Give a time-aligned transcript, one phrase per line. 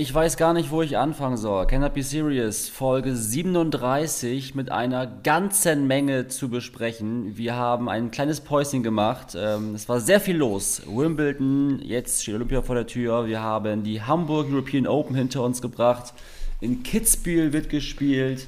[0.00, 1.66] Ich weiß gar nicht, wo ich anfangen soll.
[1.66, 7.36] Cannot Be Serious, Folge 37 mit einer ganzen Menge zu besprechen.
[7.36, 9.36] Wir haben ein kleines Päuschen gemacht.
[9.36, 10.82] Ähm, es war sehr viel los.
[10.86, 13.26] Wimbledon, jetzt steht Olympia vor der Tür.
[13.26, 16.14] Wir haben die Hamburg European Open hinter uns gebracht.
[16.60, 18.46] In Kitzbühel wird gespielt.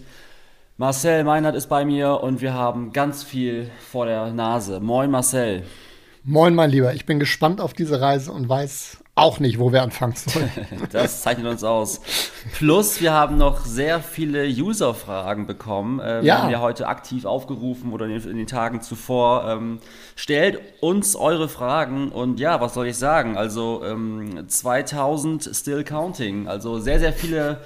[0.77, 4.79] Marcel Meinert ist bei mir und wir haben ganz viel vor der Nase.
[4.79, 5.65] Moin Marcel.
[6.23, 6.95] Moin, mein Lieber.
[6.95, 10.51] Ich bin gespannt auf diese Reise und weiß auch nicht, wo wir anfangen sollen.
[10.93, 12.01] Das zeichnet uns aus.
[12.55, 16.01] Plus, wir haben noch sehr viele User-Fragen bekommen.
[16.01, 16.43] Äh, wir Ja.
[16.43, 19.45] haben ja heute aktiv aufgerufen oder in den, Tagen zuvor.
[19.49, 19.79] Ähm,
[20.17, 23.37] stellt uns eure Fragen und ja, was soll ich sagen?
[23.37, 26.49] Also ähm, 2000 still counting.
[26.49, 27.59] Also sehr, sehr viele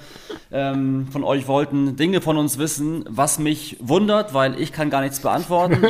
[0.51, 5.01] ähm, von euch wollten Dinge von uns wissen, was mich wundert, weil ich kann gar
[5.01, 5.77] nichts beantworten.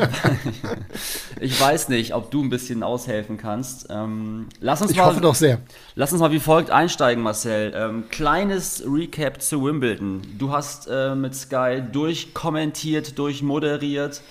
[1.40, 3.88] ich weiß nicht, ob du ein bisschen aushelfen kannst.
[3.90, 5.45] Ähm, lass uns Ich mal hoffe doch sehr.
[5.96, 7.74] Lass uns mal wie folgt einsteigen, Marcel.
[7.76, 10.22] Ähm, kleines Recap zu Wimbledon.
[10.38, 14.22] Du hast äh, mit Sky durchkommentiert, durchmoderiert.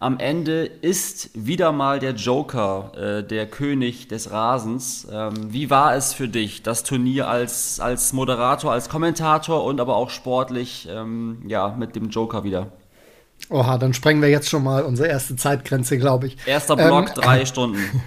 [0.00, 5.06] Am Ende ist wieder mal der Joker, äh, der König des Rasens.
[5.12, 9.94] Ähm, wie war es für dich, das Turnier als, als Moderator, als Kommentator und aber
[9.94, 12.72] auch sportlich ähm, ja, mit dem Joker wieder?
[13.48, 16.36] Oha, dann sprengen wir jetzt schon mal unsere erste Zeitgrenze, glaube ich.
[16.46, 18.02] Erster Block, Ähm, drei Stunden.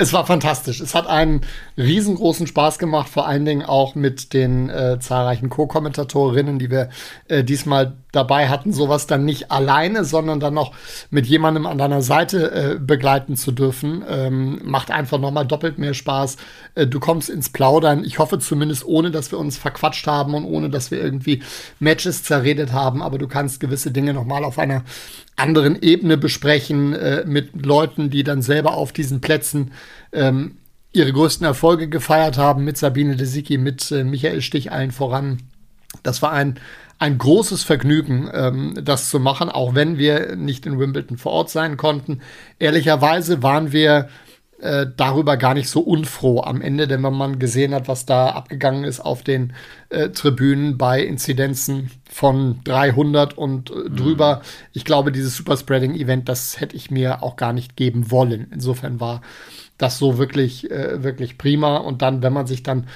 [0.00, 0.80] Es war fantastisch.
[0.80, 1.40] Es hat einen
[1.76, 6.90] riesengroßen Spaß gemacht, vor allen Dingen auch mit den äh, zahlreichen Co-Kommentatorinnen, die wir
[7.26, 10.72] äh, diesmal dabei hatten, sowas dann nicht alleine, sondern dann noch
[11.10, 14.04] mit jemandem an deiner Seite äh, begleiten zu dürfen.
[14.08, 16.36] Ähm, macht einfach nochmal doppelt mehr Spaß.
[16.76, 18.04] Äh, du kommst ins Plaudern.
[18.04, 21.42] Ich hoffe zumindest, ohne dass wir uns verquatscht haben und ohne dass wir irgendwie
[21.80, 24.84] Matches zerredet haben, aber du kannst gewisse Dinge nochmal auf einer
[25.38, 29.72] anderen Ebene besprechen äh, mit Leuten, die dann selber auf diesen Plätzen
[30.12, 30.56] ähm,
[30.92, 35.38] ihre größten Erfolge gefeiert haben, mit Sabine de Sicki, mit äh, Michael Stich allen voran.
[36.02, 36.58] Das war ein,
[36.98, 41.50] ein großes Vergnügen, ähm, das zu machen, auch wenn wir nicht in Wimbledon vor Ort
[41.50, 42.20] sein konnten.
[42.58, 44.08] Ehrlicherweise waren wir
[44.60, 48.30] äh, darüber gar nicht so unfroh am Ende, denn wenn man gesehen hat, was da
[48.30, 49.52] abgegangen ist auf den
[49.88, 54.42] äh, Tribünen bei Inzidenzen von 300 und äh, drüber,
[54.72, 58.48] ich glaube, dieses Superspreading-Event, das hätte ich mir auch gar nicht geben wollen.
[58.52, 59.22] Insofern war
[59.78, 61.76] das so wirklich, äh, wirklich prima.
[61.76, 62.88] Und dann, wenn man sich dann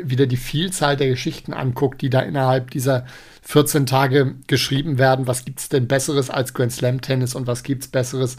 [0.00, 3.06] wieder die Vielzahl der Geschichten anguckt, die da innerhalb dieser
[3.42, 7.62] 14 Tage geschrieben werden, was gibt es denn Besseres als Grand Slam Tennis und was
[7.62, 8.36] gibt es Besseres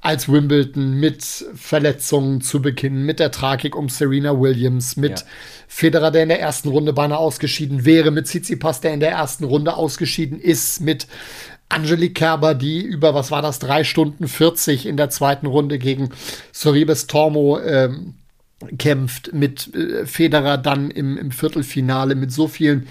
[0.00, 1.22] als Wimbledon mit
[1.54, 5.26] Verletzungen zu Beginn, mit der Tragik um Serena Williams, mit Ja.
[5.68, 9.44] Federer, der in der ersten Runde beinahe ausgeschieden wäre, mit Tsitsipas, der in der ersten
[9.44, 11.06] Runde ausgeschieden ist, mit
[11.68, 16.10] Angelique Kerber, die über, was war das, drei Stunden 40 in der zweiten Runde gegen
[16.50, 18.14] Soribes Tormo ähm,
[18.78, 22.88] kämpft, mit äh, Federer dann im, im Viertelfinale, mit so vielen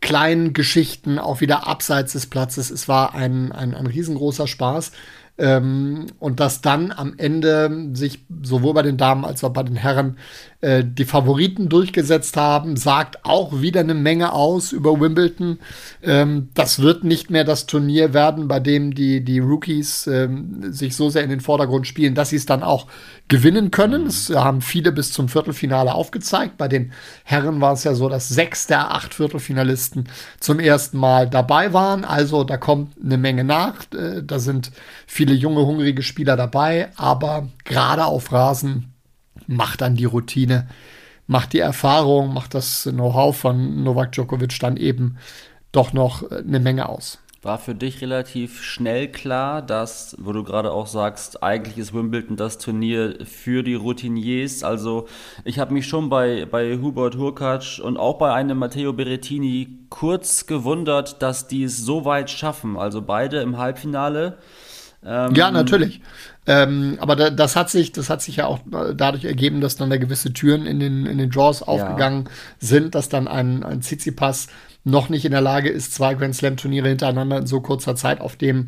[0.00, 2.70] kleinen Geschichten, auch wieder abseits des Platzes.
[2.70, 4.92] Es war ein, ein, ein riesengroßer Spaß.
[5.38, 9.76] Ähm, und dass dann am Ende sich sowohl bei den Damen als auch bei den
[9.76, 10.16] Herren
[10.60, 15.60] äh, die Favoriten durchgesetzt haben, sagt auch wieder eine Menge aus über Wimbledon.
[16.02, 20.96] Ähm, das wird nicht mehr das Turnier werden, bei dem die, die Rookies ähm, sich
[20.96, 22.88] so sehr in den Vordergrund spielen, dass sie es dann auch
[23.28, 24.06] gewinnen können.
[24.06, 26.56] Es haben viele bis zum Viertelfinale aufgezeigt.
[26.56, 26.92] Bei den
[27.24, 30.08] Herren war es ja so, dass sechs der acht Viertelfinalisten
[30.40, 32.04] zum ersten Mal dabei waren.
[32.04, 33.84] Also da kommt eine Menge nach.
[33.94, 34.72] Äh, Da sind
[35.06, 36.90] viele junge, hungrige Spieler dabei.
[36.96, 38.92] Aber gerade auf Rasen
[39.46, 40.68] macht dann die Routine,
[41.26, 45.18] macht die Erfahrung, macht das Know-how von Novak Djokovic dann eben
[45.72, 47.18] doch noch äh, eine Menge aus.
[47.40, 52.36] War für dich relativ schnell klar, dass, wo du gerade auch sagst, eigentlich ist Wimbledon
[52.36, 54.64] das Turnier für die Routiniers.
[54.64, 55.06] Also
[55.44, 60.46] ich habe mich schon bei, bei Hubert Hurkacz und auch bei einem Matteo Berrettini kurz
[60.46, 62.76] gewundert, dass die es so weit schaffen.
[62.76, 64.38] Also beide im Halbfinale.
[65.04, 66.00] Ähm, Ja, natürlich.
[66.46, 69.76] Ähm, aber da, das hat sich, das hat sich ja auch äh, dadurch ergeben, dass
[69.76, 72.28] dann da gewisse Türen in den, in den Draws aufgegangen
[72.58, 74.48] sind, dass dann ein, ein Tsitsipas
[74.84, 78.20] noch nicht in der Lage ist, zwei Grand Slam Turniere hintereinander in so kurzer Zeit
[78.20, 78.66] auf dem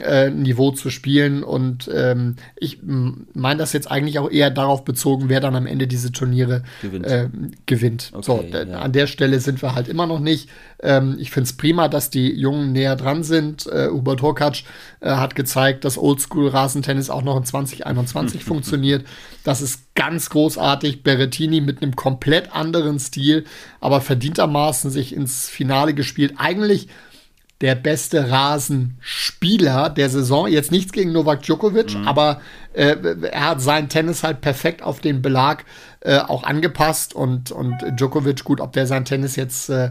[0.00, 1.42] äh, Niveau zu spielen.
[1.42, 5.86] Und ähm, ich meine das jetzt eigentlich auch eher darauf bezogen, wer dann am Ende
[5.86, 7.06] diese Turniere gewinnt.
[7.06, 7.28] Äh,
[7.66, 8.10] gewinnt.
[8.12, 8.78] Okay, so, ja.
[8.78, 10.48] an der Stelle sind wir halt immer noch nicht.
[10.80, 13.66] Ähm, ich finde es prima, dass die Jungen näher dran sind.
[13.66, 14.64] Äh, Hubert Hurkacz
[15.00, 19.04] äh, hat gezeigt, dass Oldschool-Rasentennis auch noch in 2021 funktioniert.
[19.44, 21.02] Das ist ganz großartig.
[21.02, 23.44] Berrettini mit einem komplett anderen Stil,
[23.80, 26.34] aber verdientermaßen sich ins Finale gespielt.
[26.36, 26.88] Eigentlich
[27.62, 30.48] der beste Rasenspieler der Saison.
[30.48, 32.08] Jetzt nichts gegen Novak Djokovic, mhm.
[32.08, 32.40] aber
[32.74, 32.96] äh,
[33.30, 35.64] er hat sein Tennis halt perfekt auf den Belag
[36.00, 39.90] äh, auch angepasst und, und Djokovic, gut, ob der sein Tennis jetzt äh,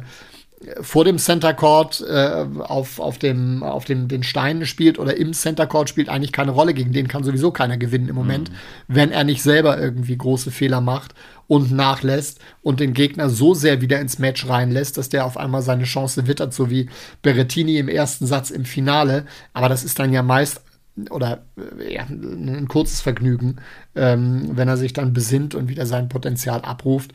[0.81, 5.33] vor dem Center Court äh, auf, auf, dem, auf dem, den Steinen spielt oder im
[5.33, 6.73] Center Court spielt eigentlich keine Rolle.
[6.73, 8.55] Gegen den kann sowieso keiner gewinnen im Moment, mhm.
[8.87, 11.15] wenn er nicht selber irgendwie große Fehler macht
[11.47, 15.63] und nachlässt und den Gegner so sehr wieder ins Match reinlässt, dass der auf einmal
[15.63, 16.89] seine Chance wittert, so wie
[17.21, 19.25] Berettini im ersten Satz im Finale.
[19.53, 20.61] Aber das ist dann ja meist
[21.09, 23.57] oder äh, ja, ein kurzes Vergnügen,
[23.95, 27.13] ähm, wenn er sich dann besinnt und wieder sein Potenzial abruft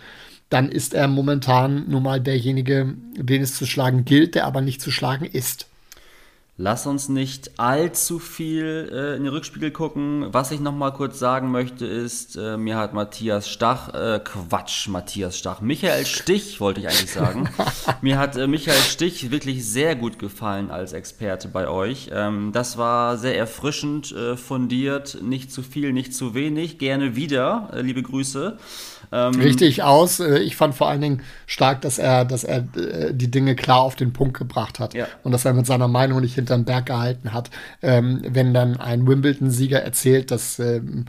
[0.49, 4.81] dann ist er momentan nun mal derjenige, den es zu schlagen gilt, der aber nicht
[4.81, 5.67] zu schlagen ist.
[6.59, 10.29] Lass uns nicht allzu viel äh, in den Rückspiegel gucken.
[10.31, 14.89] Was ich noch mal kurz sagen möchte ist, äh, mir hat Matthias Stach, äh, Quatsch,
[14.89, 17.51] Matthias Stach, Michael Stich wollte ich eigentlich sagen.
[18.01, 22.09] mir hat äh, Michael Stich wirklich sehr gut gefallen als Experte bei euch.
[22.11, 26.79] Ähm, das war sehr erfrischend, äh, fundiert, nicht zu viel, nicht zu wenig.
[26.79, 28.57] Gerne wieder, äh, liebe Grüße.
[29.13, 30.21] Ähm, Richtig aus.
[30.21, 33.81] Äh, ich fand vor allen Dingen stark, dass er, dass er äh, die Dinge klar
[33.81, 35.07] auf den Punkt gebracht hat ja.
[35.23, 37.51] und dass er mit seiner Meinung nicht hinterm Berg gehalten hat.
[37.83, 41.07] Ähm, wenn dann ein Wimbledon-Sieger erzählt, dass ähm,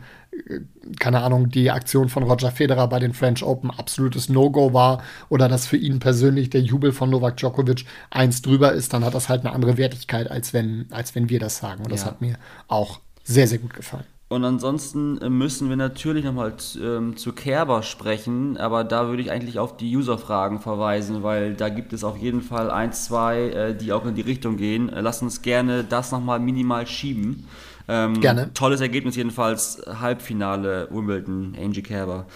[0.98, 5.48] keine Ahnung, die Aktion von Roger Federer bei den French Open absolutes No-Go war oder
[5.48, 9.28] dass für ihn persönlich der Jubel von Novak Djokovic eins drüber ist, dann hat das
[9.28, 11.84] halt eine andere Wertigkeit, als wenn, als wenn wir das sagen.
[11.84, 12.36] Und das hat mir
[12.68, 14.04] auch sehr, sehr gut gefallen.
[14.28, 19.30] Und ansonsten äh, müssen wir natürlich nochmal ähm, zu Kerber sprechen, aber da würde ich
[19.30, 23.74] eigentlich auf die User-Fragen verweisen, weil da gibt es auf jeden Fall ein, zwei, äh,
[23.74, 24.90] die auch in die Richtung gehen.
[24.90, 27.46] Äh, lass uns gerne das nochmal minimal schieben.
[27.88, 28.52] Ähm, gerne.
[28.52, 32.26] Tolles Ergebnis jedenfalls, Halbfinale Wimbledon, Angie Kerber.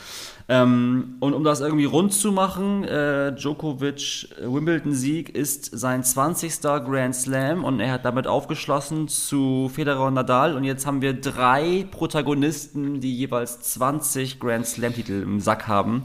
[0.48, 6.60] Ähm, und um das irgendwie rund zu machen, äh, Djokovic äh, Wimbledon-Sieg ist sein 20.
[6.60, 10.56] Grand Slam und er hat damit aufgeschlossen zu Federer und Nadal.
[10.56, 16.04] Und jetzt haben wir drei Protagonisten, die jeweils 20 Grand Slam-Titel im Sack haben.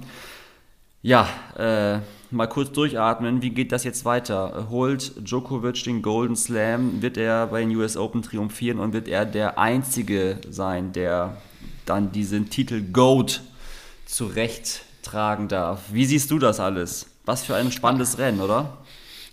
[1.02, 2.00] Ja, äh,
[2.32, 3.42] mal kurz durchatmen.
[3.42, 4.68] Wie geht das jetzt weiter?
[4.70, 7.02] Holt Djokovic den Golden Slam?
[7.02, 11.38] Wird er bei den US Open triumphieren und wird er der Einzige sein, der
[11.86, 13.42] dann diesen Titel GOAT
[14.08, 15.82] zurecht tragen darf.
[15.92, 17.08] Wie siehst du das alles?
[17.26, 18.78] Was für ein spannendes Rennen, oder?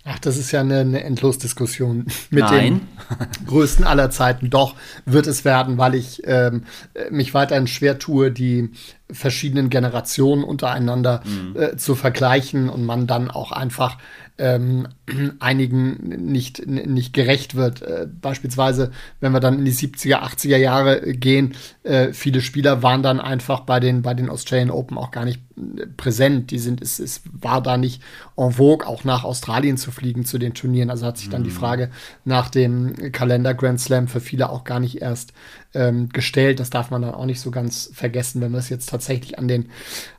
[0.07, 2.81] Ach, das ist ja eine, eine Endlosdiskussion mit Nein.
[3.09, 4.51] dem größten aller Zeiten.
[4.51, 4.75] Doch
[5.05, 6.65] wird es werden, weil ich ähm,
[7.09, 8.69] mich weiterhin schwer tue, die
[9.09, 11.59] verschiedenen Generationen untereinander mhm.
[11.59, 13.97] äh, zu vergleichen und man dann auch einfach
[14.37, 14.87] ähm,
[15.39, 17.81] einigen nicht, nicht gerecht wird.
[17.81, 21.53] Äh, beispielsweise, wenn wir dann in die 70er, 80er Jahre gehen,
[21.83, 25.41] äh, viele Spieler waren dann einfach bei den, bei den Australian Open auch gar nicht
[25.57, 26.51] äh, präsent.
[26.51, 28.01] Die sind, es, es war da nicht
[28.35, 30.89] en vogue, auch nach Australien zu fliegen zu den Turnieren.
[30.89, 31.45] Also hat sich dann mhm.
[31.45, 31.89] die Frage
[32.25, 35.33] nach dem Kalender Grand Slam für viele auch gar nicht erst
[35.75, 36.59] ähm, gestellt.
[36.59, 39.47] Das darf man dann auch nicht so ganz vergessen, wenn wir es jetzt tatsächlich an
[39.47, 39.69] den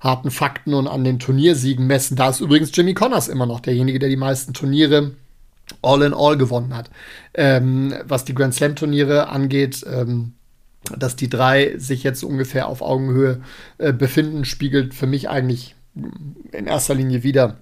[0.01, 2.17] harten Fakten und an den Turniersiegen messen.
[2.17, 5.13] Da ist übrigens Jimmy Connors immer noch derjenige, der die meisten Turniere
[5.83, 6.91] all in all gewonnen hat.
[7.35, 10.35] Ähm, was die Grand Slam Turniere angeht, ähm,
[10.97, 13.41] dass die drei sich jetzt ungefähr auf Augenhöhe
[13.79, 15.75] äh, befinden, spiegelt für mich eigentlich
[16.53, 17.57] in erster Linie wieder,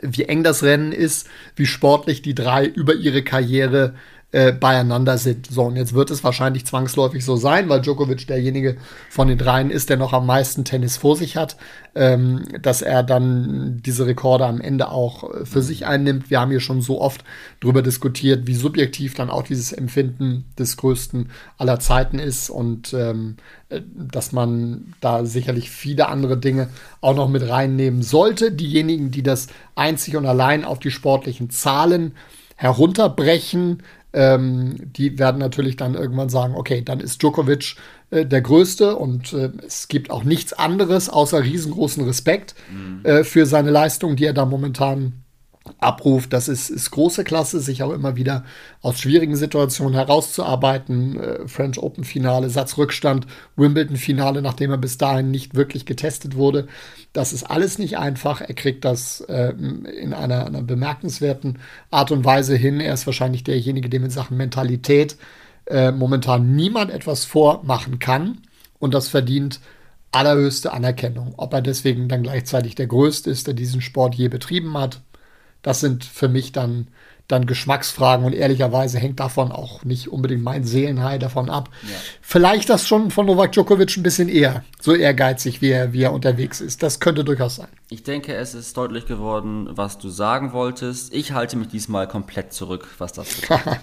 [0.00, 5.46] wie eng das Rennen ist, wie sportlich die drei über ihre Karriere äh, beieinander sind.
[5.46, 8.76] So, und jetzt wird es wahrscheinlich zwangsläufig so sein, weil Djokovic derjenige
[9.08, 11.56] von den dreien ist, der noch am meisten Tennis vor sich hat,
[11.94, 16.28] ähm, dass er dann diese Rekorde am Ende auch äh, für sich einnimmt.
[16.28, 17.24] Wir haben hier schon so oft
[17.60, 23.36] darüber diskutiert, wie subjektiv dann auch dieses Empfinden des größten aller Zeiten ist und ähm,
[23.70, 26.68] äh, dass man da sicherlich viele andere Dinge
[27.00, 28.52] auch noch mit reinnehmen sollte.
[28.52, 32.12] Diejenigen, die das einzig und allein auf die sportlichen Zahlen
[32.56, 33.82] herunterbrechen,
[34.16, 37.76] ähm, die werden natürlich dann irgendwann sagen, okay, dann ist Djokovic
[38.10, 43.04] äh, der Größte und äh, es gibt auch nichts anderes außer riesengroßen Respekt mhm.
[43.04, 45.25] äh, für seine Leistung, die er da momentan
[45.78, 46.32] abruft.
[46.32, 48.44] Das ist, ist große Klasse, sich auch immer wieder
[48.82, 51.20] aus schwierigen Situationen herauszuarbeiten.
[51.20, 56.68] Äh, French Open Finale, Satzrückstand, Wimbledon Finale, nachdem er bis dahin nicht wirklich getestet wurde.
[57.12, 58.40] Das ist alles nicht einfach.
[58.40, 61.58] Er kriegt das äh, in einer, einer, bemerkenswerten
[61.90, 62.80] Art und Weise hin.
[62.80, 65.16] Er ist wahrscheinlich derjenige, dem in Sachen Mentalität
[65.66, 68.38] äh, momentan niemand etwas vormachen kann
[68.78, 69.60] und das verdient
[70.12, 71.34] allerhöchste Anerkennung.
[71.36, 75.02] Ob er deswegen dann gleichzeitig der Größte ist, der diesen Sport je betrieben hat,
[75.66, 76.86] das sind für mich dann
[77.28, 81.70] dann Geschmacksfragen und ehrlicherweise hängt davon auch nicht unbedingt mein Seelenheil davon ab.
[81.82, 81.96] Ja.
[82.20, 86.12] Vielleicht das schon von Novak Djokovic ein bisschen eher, so ehrgeizig, wie er, wie er
[86.12, 86.84] unterwegs ist.
[86.84, 87.66] Das könnte durchaus sein.
[87.88, 91.12] Ich denke, es ist deutlich geworden, was du sagen wolltest.
[91.12, 93.80] Ich halte mich diesmal komplett zurück, was das betrifft.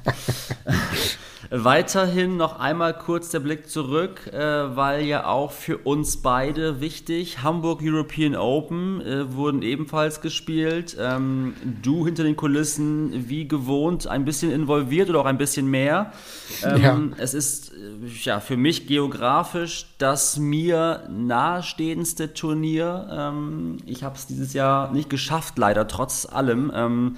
[1.49, 4.39] Weiterhin noch einmal kurz der Blick zurück, äh,
[4.75, 10.95] weil ja auch für uns beide wichtig, Hamburg European Open äh, wurden ebenfalls gespielt.
[10.99, 16.13] Ähm, du hinter den Kulissen wie gewohnt ein bisschen involviert oder auch ein bisschen mehr.
[16.63, 16.99] Ähm, ja.
[17.17, 23.07] Es ist äh, ja für mich geografisch das mir nahestehendste Turnier.
[23.11, 27.17] Ähm, ich habe es dieses Jahr nicht geschafft, leider trotz allem ähm,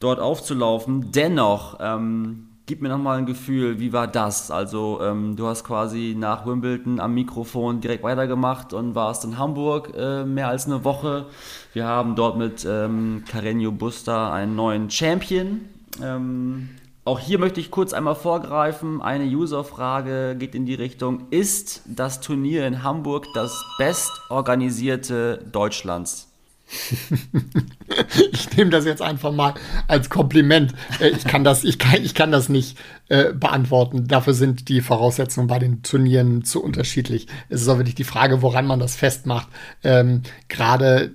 [0.00, 1.10] dort aufzulaufen.
[1.12, 4.50] Dennoch ähm, Gib mir nochmal ein Gefühl, wie war das?
[4.50, 9.94] Also, ähm, du hast quasi nach Wimbledon am Mikrofon direkt weitergemacht und warst in Hamburg
[9.96, 11.24] äh, mehr als eine Woche.
[11.72, 15.62] Wir haben dort mit ähm, Carreño Busta einen neuen Champion.
[16.02, 16.68] Ähm,
[17.06, 19.00] auch hier möchte ich kurz einmal vorgreifen.
[19.00, 26.27] Eine User-Frage geht in die Richtung: Ist das Turnier in Hamburg das bestorganisierte Deutschlands?
[28.32, 29.54] ich nehme das jetzt einfach mal
[29.86, 30.74] als Kompliment.
[31.00, 34.06] Äh, ich kann das, ich kann, ich kann das nicht äh, beantworten.
[34.06, 37.26] Dafür sind die Voraussetzungen bei den Turnieren zu unterschiedlich.
[37.48, 39.48] Es ist auch wirklich die Frage, woran man das festmacht.
[39.82, 41.12] Ähm, Gerade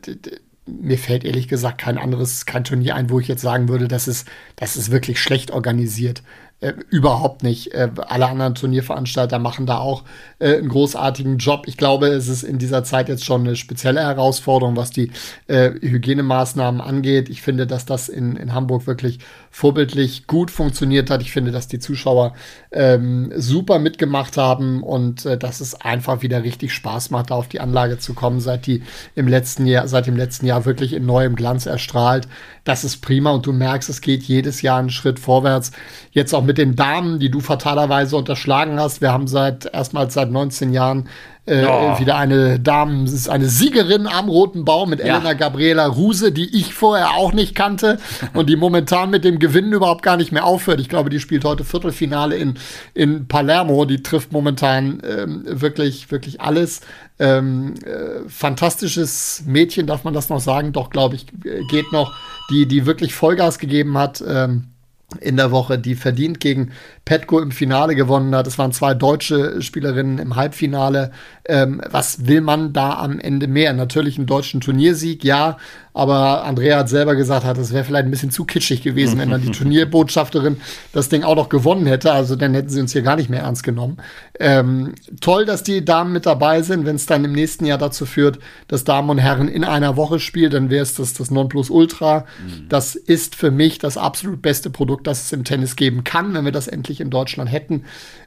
[0.66, 4.08] mir fällt ehrlich gesagt kein anderes, kein Turnier ein, wo ich jetzt sagen würde, das
[4.08, 6.24] ist, das ist wirklich schlecht organisiert.
[6.64, 7.74] Äh, überhaupt nicht.
[7.74, 10.04] Äh, alle anderen Turnierveranstalter machen da auch
[10.40, 11.68] äh, einen großartigen Job.
[11.68, 15.12] Ich glaube, es ist in dieser Zeit jetzt schon eine spezielle Herausforderung, was die
[15.48, 17.28] äh, Hygienemaßnahmen angeht.
[17.28, 19.20] Ich finde, dass das in, in Hamburg wirklich
[19.52, 21.22] vorbildlich gut funktioniert hat.
[21.22, 22.34] Ich finde, dass die Zuschauer
[22.72, 27.50] ähm, super mitgemacht haben und äh, dass es einfach wieder richtig Spaß macht, da auf
[27.50, 28.84] die Anlage zu kommen, seit die
[29.16, 32.30] im letzten Jahr, seit dem letzten Jahr wirklich in neuem Glanz erstrahlt.
[32.64, 35.74] Das ist prima und du merkst, es geht jedes Jahr einen Schritt vorwärts.
[36.12, 39.02] Jetzt auch mit den Damen, die du fatalerweise unterschlagen hast.
[39.02, 41.10] Wir haben seit erstmals seit 19 Jahren
[41.46, 42.00] äh, oh.
[42.00, 45.18] wieder eine Dame, ist eine Siegerin am Roten Baum mit ja.
[45.18, 48.00] Elena Gabriela Ruse, die ich vorher auch nicht kannte
[48.34, 50.80] und die momentan mit dem Gewinnen überhaupt gar nicht mehr aufhört.
[50.80, 52.54] Ich glaube, die spielt heute Viertelfinale in,
[52.94, 53.84] in Palermo.
[53.84, 56.82] Die trifft momentan ähm, wirklich, wirklich alles.
[57.20, 60.72] Ähm, äh, fantastisches Mädchen, darf man das noch sagen?
[60.72, 61.26] Doch, glaube ich,
[61.70, 62.14] geht noch.
[62.50, 64.24] Die, die wirklich Vollgas gegeben hat.
[64.26, 64.73] Ähm,
[65.20, 66.72] in der Woche, die verdient gegen
[67.06, 68.48] Petko im Finale gewonnen hat.
[68.48, 71.12] Es waren zwei deutsche Spielerinnen im Halbfinale.
[71.46, 73.74] Ähm, was will man da am Ende mehr?
[73.74, 75.58] Natürlich einen deutschen Turniersieg, ja,
[75.94, 79.30] aber Andrea hat selber gesagt, hat, es wäre vielleicht ein bisschen zu kitschig gewesen, wenn
[79.30, 80.58] dann die Turnierbotschafterin
[80.92, 82.12] das Ding auch noch gewonnen hätte.
[82.12, 83.98] Also dann hätten sie uns hier gar nicht mehr ernst genommen.
[84.40, 86.86] Ähm, toll, dass die Damen mit dabei sind.
[86.86, 90.20] Wenn es dann im nächsten Jahr dazu führt, dass Damen und Herren in einer Woche
[90.20, 92.20] spielen, dann wäre es das, das Nonplusultra.
[92.20, 92.70] Mhm.
[92.70, 96.46] Das ist für mich das absolut beste Produkt, das es im Tennis geben kann, wenn
[96.46, 97.84] wir das endlich in Deutschland hätten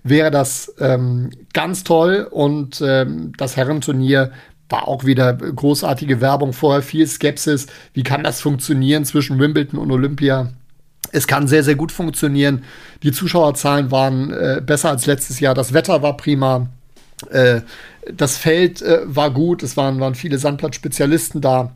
[0.08, 4.32] wäre das ähm, ganz toll und ähm, das Herrenturnier
[4.68, 7.66] war auch wieder großartige Werbung vorher, viel Skepsis.
[7.92, 10.50] Wie kann das funktionieren zwischen Wimbledon und Olympia?
[11.12, 12.64] Es kann sehr, sehr gut funktionieren.
[13.02, 15.54] Die Zuschauerzahlen waren äh, besser als letztes Jahr.
[15.54, 16.68] Das Wetter war prima.
[17.30, 17.60] Äh,
[18.12, 19.62] das Feld äh, war gut.
[19.62, 21.72] Es waren, waren viele Sandplatzspezialisten da.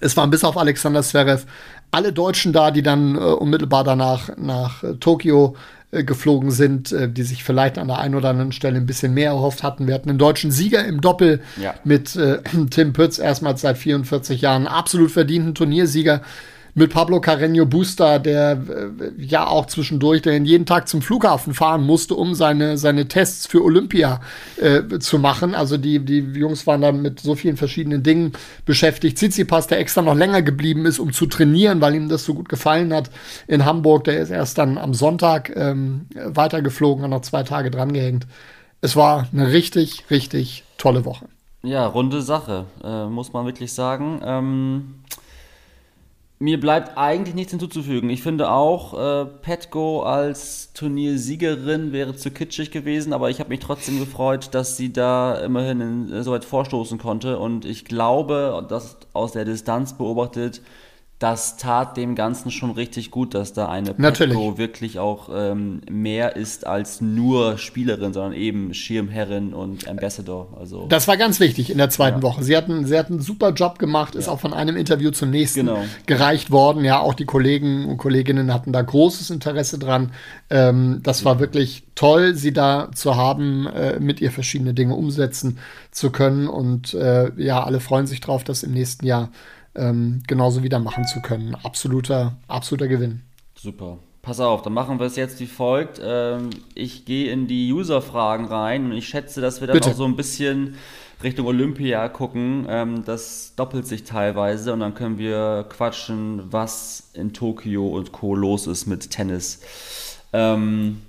[0.00, 1.46] Es waren bis auf Alexander Zverev
[1.90, 5.56] alle Deutschen da, die dann äh, unmittelbar danach nach äh, Tokio
[5.92, 9.12] äh, geflogen sind, äh, die sich vielleicht an der einen oder anderen Stelle ein bisschen
[9.12, 9.86] mehr erhofft hatten.
[9.86, 11.74] Wir hatten einen deutschen Sieger im Doppel ja.
[11.84, 12.38] mit äh,
[12.70, 16.22] Tim Pütz, erstmals seit 44 Jahren, absolut verdienten Turniersieger
[16.74, 21.84] mit Pablo Carreño Busta, der äh, ja auch zwischendurch, der jeden Tag zum Flughafen fahren
[21.84, 24.20] musste, um seine, seine Tests für Olympia
[24.56, 25.54] äh, zu machen.
[25.54, 28.32] Also die, die Jungs waren da mit so vielen verschiedenen Dingen
[28.64, 29.18] beschäftigt.
[29.18, 32.48] Tsitsipas, der extra noch länger geblieben ist, um zu trainieren, weil ihm das so gut
[32.48, 33.10] gefallen hat
[33.46, 38.26] in Hamburg, der ist erst dann am Sonntag ähm, weitergeflogen, hat noch zwei Tage drangehängt.
[38.80, 41.26] Es war eine richtig, richtig tolle Woche.
[41.62, 44.20] Ja, runde Sache, äh, muss man wirklich sagen.
[44.24, 44.94] Ähm
[46.42, 48.08] mir bleibt eigentlich nichts hinzuzufügen.
[48.08, 53.60] Ich finde auch, äh, Petco als Turniersiegerin wäre zu kitschig gewesen, aber ich habe mich
[53.60, 57.38] trotzdem gefreut, dass sie da immerhin in, so weit vorstoßen konnte.
[57.38, 60.62] Und ich glaube, dass aus der Distanz beobachtet,
[61.20, 64.34] das tat dem Ganzen schon richtig gut, dass da eine Natürlich.
[64.34, 70.56] Petko wirklich auch ähm, mehr ist als nur Spielerin, sondern eben Schirmherrin und Ambassador.
[70.58, 72.42] Also Das war ganz wichtig in der zweiten Woche.
[72.42, 75.66] Sie hatten, sie hatten einen super Job gemacht, ist auch von einem Interview zum nächsten
[75.66, 75.84] Genau.
[76.06, 76.84] gereicht worden.
[76.84, 80.12] Ja, auch die Kollegen und Kolleginnen hatten da großes Interesse dran.
[80.48, 85.58] Ähm, das war wirklich toll, sie da zu haben, äh, mit ihr verschiedene Dinge umsetzen
[85.90, 86.48] zu können.
[86.48, 89.28] Und äh, ja, alle freuen sich drauf, das im nächsten Jahr
[89.74, 91.54] ähm, genauso wieder machen zu können.
[91.54, 93.22] Absoluter, absoluter Gewinn.
[93.54, 93.98] Super.
[94.22, 95.98] Pass auf, dann machen wir es jetzt wie folgt.
[96.02, 99.90] Ähm, ich gehe in die User-Fragen rein und ich schätze, dass wir dann Bitte.
[99.90, 100.74] auch so ein bisschen
[101.22, 102.66] Richtung Olympia gucken.
[102.68, 108.34] Ähm, das doppelt sich teilweise und dann können wir quatschen, was in Tokio und Co.
[108.34, 109.60] los ist mit Tennis.
[110.34, 111.00] Ähm,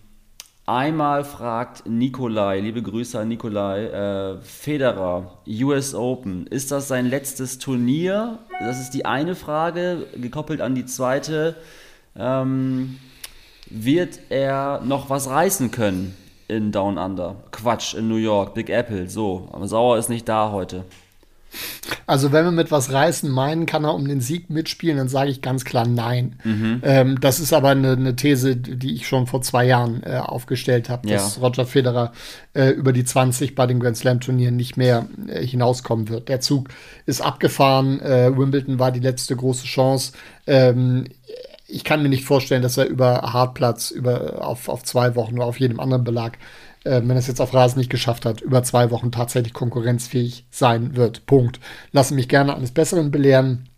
[0.65, 7.60] einmal fragt Nikolai, liebe Grüße an Nikolai, äh, Federer, US Open, ist das sein letztes
[7.60, 8.39] Turnier?
[8.60, 11.56] Das ist die eine Frage, gekoppelt an die zweite.
[12.15, 12.98] Ähm,
[13.70, 16.15] wird er noch was reißen können
[16.48, 17.38] in Down Under?
[17.51, 19.48] Quatsch, in New York, Big Apple, so.
[19.53, 20.84] Aber Sauer ist nicht da heute.
[22.08, 25.29] Also wenn wir mit was reißen meinen, kann er um den Sieg mitspielen, dann sage
[25.31, 26.36] ich ganz klar nein.
[26.84, 30.89] Ähm, das ist aber eine, eine These, die ich schon vor zwei Jahren äh, aufgestellt
[30.89, 31.15] habe, Ja.
[31.15, 32.13] dass Roger Federer
[32.53, 36.29] äh, über die 20 bei den Grand Slam Turnieren nicht mehr äh, hinauskommen wird.
[36.29, 36.70] Der Zug
[37.05, 38.00] ist abgefahren.
[38.01, 40.13] Äh, Wimbledon war die letzte große Chance.
[40.48, 41.05] Ähm,
[41.67, 45.46] ich kann mir nicht vorstellen, dass er über Hartplatz über, auf, auf zwei Wochen oder
[45.46, 46.38] auf jedem anderen Belag,
[46.83, 50.45] äh, wenn er es jetzt auf Rasen nicht geschafft hat, über zwei Wochen tatsächlich konkurrenzfähig
[50.50, 51.25] sein wird.
[51.25, 51.59] Punkt.
[51.91, 53.69] Lasse mich gerne eines Besseren belehren.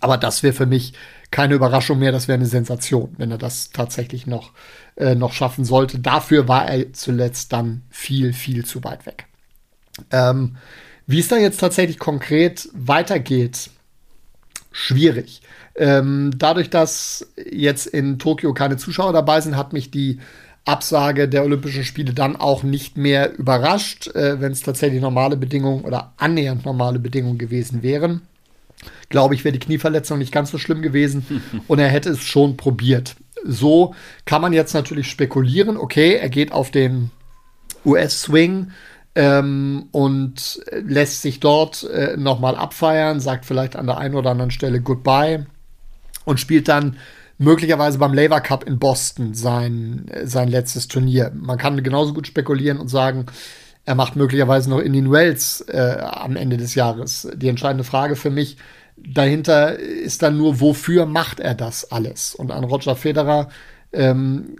[0.00, 0.92] Aber das wäre für mich
[1.30, 2.12] keine Überraschung mehr.
[2.12, 4.52] Das wäre eine Sensation, wenn er das tatsächlich noch,
[4.96, 5.98] äh, noch schaffen sollte.
[5.98, 9.26] Dafür war er zuletzt dann viel, viel zu weit weg.
[10.10, 10.56] Ähm,
[11.06, 13.70] wie es dann jetzt tatsächlich konkret weitergeht,
[14.72, 15.42] schwierig.
[15.76, 20.20] Ähm, dadurch, dass jetzt in Tokio keine Zuschauer dabei sind, hat mich die
[20.64, 25.84] Absage der Olympischen Spiele dann auch nicht mehr überrascht, äh, wenn es tatsächlich normale Bedingungen
[25.84, 28.22] oder annähernd normale Bedingungen gewesen wären.
[29.10, 32.56] Glaube ich, wäre die Knieverletzung nicht ganz so schlimm gewesen und er hätte es schon
[32.56, 33.16] probiert.
[33.44, 33.94] So
[34.24, 37.10] kann man jetzt natürlich spekulieren, okay, er geht auf den
[37.84, 38.70] US-Swing
[39.14, 44.50] ähm, und lässt sich dort äh, nochmal abfeiern, sagt vielleicht an der einen oder anderen
[44.50, 45.46] Stelle Goodbye
[46.24, 46.96] und spielt dann
[47.38, 51.32] möglicherweise beim Labour Cup in Boston sein, äh, sein letztes Turnier.
[51.34, 53.26] Man kann genauso gut spekulieren und sagen,
[53.84, 57.28] er macht möglicherweise noch Indian Wells äh, am Ende des Jahres.
[57.34, 58.56] Die entscheidende Frage für mich
[58.96, 62.34] dahinter ist dann nur, wofür macht er das alles?
[62.34, 63.48] Und an Roger Federer
[63.92, 64.56] ähm,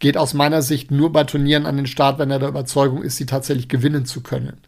[0.00, 3.16] geht aus meiner Sicht nur bei Turnieren an den Start, wenn er der Überzeugung ist,
[3.16, 4.58] sie tatsächlich gewinnen zu können.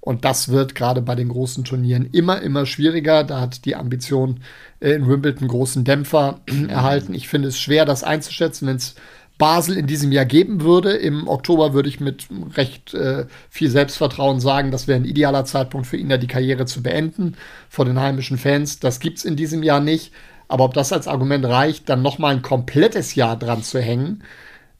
[0.00, 3.22] Und das wird gerade bei den großen Turnieren immer, immer schwieriger.
[3.22, 4.40] Da hat die Ambition
[4.80, 7.14] äh, in Wimbledon großen Dämpfer erhalten.
[7.14, 8.94] Ich finde es schwer, das einzuschätzen, wenn es
[9.36, 10.92] Basel in diesem Jahr geben würde.
[10.92, 15.86] Im Oktober würde ich mit recht äh, viel Selbstvertrauen sagen, das wäre ein idealer Zeitpunkt
[15.86, 17.36] für ihn, da die Karriere zu beenden
[17.68, 18.80] vor den heimischen Fans.
[18.80, 20.12] Das gibt es in diesem Jahr nicht.
[20.46, 24.24] Aber ob das als Argument reicht, dann noch mal ein komplettes Jahr dran zu hängen,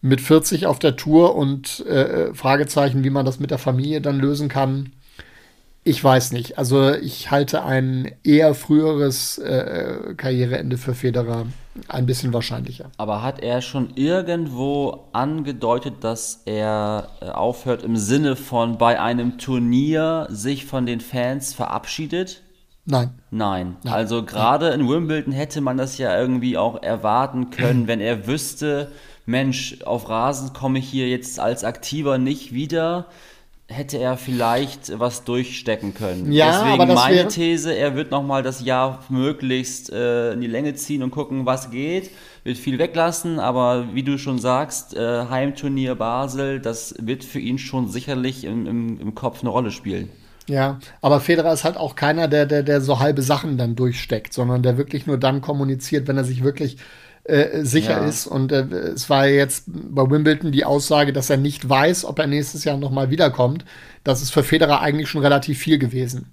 [0.03, 4.19] mit 40 auf der Tour und äh, Fragezeichen, wie man das mit der Familie dann
[4.19, 4.93] lösen kann,
[5.83, 6.59] ich weiß nicht.
[6.59, 11.47] Also ich halte ein eher früheres äh, Karriereende für Federer
[11.89, 12.91] ein bisschen wahrscheinlicher.
[12.99, 19.39] Aber hat er schon irgendwo angedeutet, dass er äh, aufhört im Sinne von bei einem
[19.39, 22.43] Turnier sich von den Fans verabschiedet?
[22.85, 23.11] Nein.
[23.31, 23.77] Nein.
[23.85, 28.91] Also gerade in Wimbledon hätte man das ja irgendwie auch erwarten können, wenn er wüsste,
[29.27, 33.07] Mensch, auf Rasen komme ich hier jetzt als Aktiver nicht wieder,
[33.71, 36.33] hätte er vielleicht was durchstecken können.
[36.33, 40.47] Ja, Deswegen aber das meine These, er wird nochmal das Jahr möglichst äh, in die
[40.49, 42.11] Länge ziehen und gucken, was geht.
[42.43, 47.59] Wird viel weglassen, aber wie du schon sagst, äh, Heimturnier Basel, das wird für ihn
[47.59, 50.11] schon sicherlich im, im, im Kopf eine Rolle spielen.
[50.49, 54.33] Ja, aber Federer ist halt auch keiner, der, der, der so halbe Sachen dann durchsteckt,
[54.33, 56.77] sondern der wirklich nur dann kommuniziert, wenn er sich wirklich
[57.31, 58.07] äh, sicher Ja.
[58.07, 58.27] ist.
[58.27, 58.63] Und äh,
[58.95, 62.77] es war jetzt bei Wimbledon die Aussage, dass er nicht weiß, ob er nächstes Jahr
[62.77, 63.65] nochmal wiederkommt.
[64.05, 66.33] Das ist für Federer eigentlich schon relativ viel gewesen.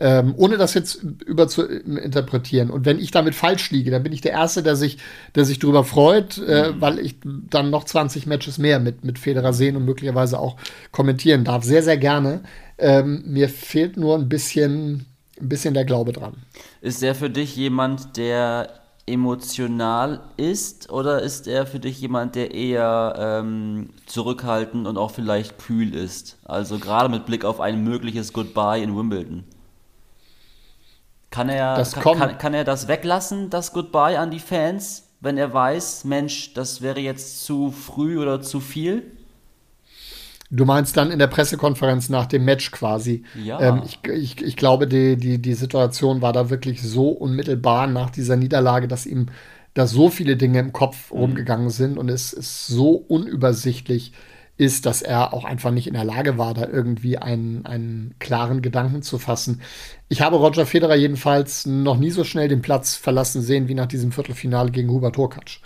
[0.00, 2.70] Ähm, ohne das jetzt über zu äh, interpretieren.
[2.70, 4.98] Und wenn ich damit falsch liege, dann bin ich der Erste, der sich,
[5.34, 9.52] der sich darüber freut, äh, weil ich dann noch 20 Matches mehr mit, mit Federer
[9.52, 10.56] sehen und möglicherweise auch
[10.92, 11.64] kommentieren darf.
[11.64, 12.42] Sehr, sehr gerne.
[12.78, 15.06] Ähm, mir fehlt nur ein bisschen,
[15.40, 16.34] ein bisschen der Glaube dran.
[16.80, 18.68] Ist er für dich jemand, der
[19.08, 25.58] emotional ist oder ist er für dich jemand, der eher ähm, zurückhaltend und auch vielleicht
[25.58, 26.38] kühl ist?
[26.44, 29.44] Also gerade mit Blick auf ein mögliches Goodbye in Wimbledon.
[31.30, 35.36] Kann er, Das kann, kann, kann er das weglassen, das Goodbye an die Fans, wenn
[35.36, 39.17] er weiß, Mensch, das wäre jetzt zu früh oder zu viel?
[40.50, 43.24] Du meinst dann in der Pressekonferenz nach dem Match quasi.
[43.42, 43.60] Ja.
[43.60, 48.10] Ähm, ich, ich, ich glaube, die, die, die Situation war da wirklich so unmittelbar nach
[48.10, 49.26] dieser Niederlage, dass ihm
[49.74, 54.12] da so viele Dinge im Kopf rumgegangen sind und es ist so unübersichtlich
[54.58, 58.60] ist, dass er auch einfach nicht in der Lage war, da irgendwie einen, einen klaren
[58.60, 59.62] Gedanken zu fassen.
[60.08, 63.86] Ich habe Roger Federer jedenfalls noch nie so schnell den Platz verlassen sehen wie nach
[63.86, 65.60] diesem Viertelfinale gegen Hubert Hurkacz.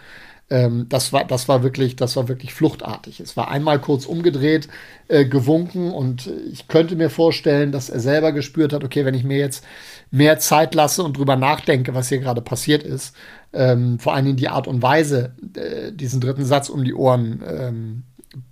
[0.51, 3.21] Ähm, das war, das war wirklich, das war wirklich fluchtartig.
[3.21, 4.69] Es war einmal kurz umgedreht,
[5.09, 9.25] äh, gewunken und ich könnte mir vorstellen, dass er selber gespürt hat, okay, wenn ich
[9.25, 9.65] mir jetzt
[10.11, 13.15] mehr Zeit lasse und drüber nachdenke, was hier gerade passiert ist,
[13.53, 17.43] ähm, vor allen Dingen die Art und Weise, äh, diesen dritten Satz um die Ohren
[17.47, 18.03] ähm,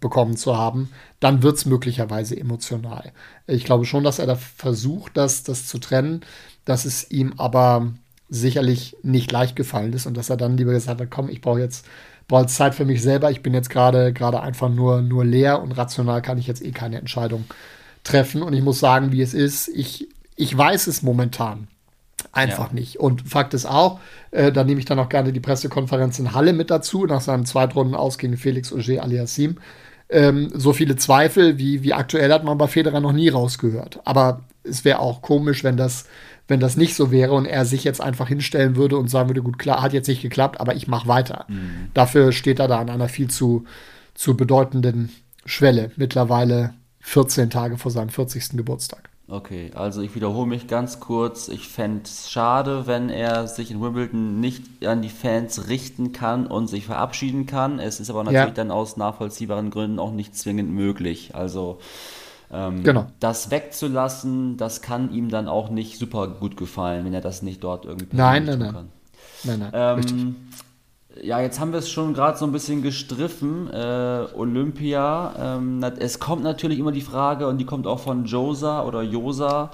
[0.01, 3.13] bekommen zu haben, dann wird es möglicherweise emotional.
[3.47, 6.21] Ich glaube schon, dass er da versucht, das, das zu trennen,
[6.65, 7.93] dass es ihm aber
[8.31, 11.61] sicherlich nicht leicht gefallen ist und dass er dann lieber gesagt hat, komm, ich brauche
[11.61, 11.87] jetzt,
[12.29, 15.73] brauche Zeit für mich selber, ich bin jetzt gerade gerade einfach nur, nur leer und
[15.73, 17.45] rational kann ich jetzt eh keine Entscheidung
[18.05, 21.69] treffen und ich muss sagen, wie es ist, ich, ich weiß es momentan
[22.33, 22.75] einfach Ja.
[22.75, 23.01] nicht.
[23.01, 26.53] Und Fakt ist auch, äh, da nehme ich dann auch gerne die Pressekonferenz in Halle
[26.53, 29.57] mit dazu, nach seinem Zweitrunden aus gegen Felix Auger aliassim.
[30.09, 34.01] Ähm, so viele Zweifel wie, wie aktuell hat man bei Federer noch nie rausgehört.
[34.05, 36.07] Aber es wäre auch komisch, wenn das,
[36.51, 39.43] wenn das nicht so wäre und er sich jetzt einfach hinstellen würde und sagen würde,
[39.43, 41.47] gut, klar, hat jetzt nicht geklappt, aber ich mache weiter.
[41.95, 43.65] Dafür steht er da an einer viel zu,
[44.15, 45.11] zu bedeutenden
[45.47, 45.93] Schwelle.
[45.97, 48.51] Mittlerweile 14 Tage vor seinem 40.
[48.57, 49.09] Geburtstag.
[49.29, 51.47] Okay, also ich wiederhole mich ganz kurz.
[51.47, 56.49] Ich fände es schade, wenn er sich in Wimbledon nicht an die Fans richten kann
[56.49, 57.79] und sich verabschieden kann.
[57.79, 58.51] Es ist aber natürlich Ja.
[58.51, 61.37] dann aus nachvollziehbaren Gründen auch nicht zwingend möglich.
[61.37, 61.79] Also
[62.53, 63.07] ähm, Genau.
[63.21, 67.63] das wegzulassen, das kann ihm dann auch nicht super gut gefallen, wenn er das nicht
[67.63, 68.89] dort irgendwie Nein, nein, nein.
[69.45, 69.95] Nein, nein.
[69.95, 70.19] richtig.
[70.21, 70.37] ähm,
[71.23, 73.69] ja, jetzt haben wir es schon gerade so ein bisschen gestriffen.
[73.73, 75.57] Äh, Olympia.
[75.59, 79.71] Ähm, es kommt natürlich immer die Frage, und die kommt auch von Josa oder Josa.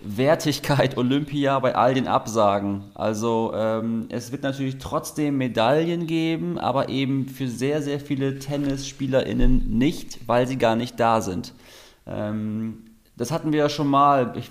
[0.00, 2.84] Wertigkeit Olympia bei all den Absagen.
[2.94, 9.78] Also ähm, es wird natürlich trotzdem Medaillen geben, aber eben für sehr, sehr viele TennisspielerInnen
[9.78, 11.54] nicht, weil sie gar nicht da sind.
[12.06, 12.84] Ähm,
[13.16, 14.50] das hatten wir ja schon mal, ich,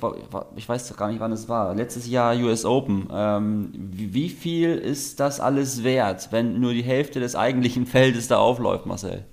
[0.55, 3.07] ich weiß gar nicht, wann es war, letztes Jahr US Open.
[3.13, 8.37] Ähm, wie, viel ist das alles wert, wenn nur die Hälfte des eigentlichen Feldes da
[8.37, 9.25] aufläuft, Marcel?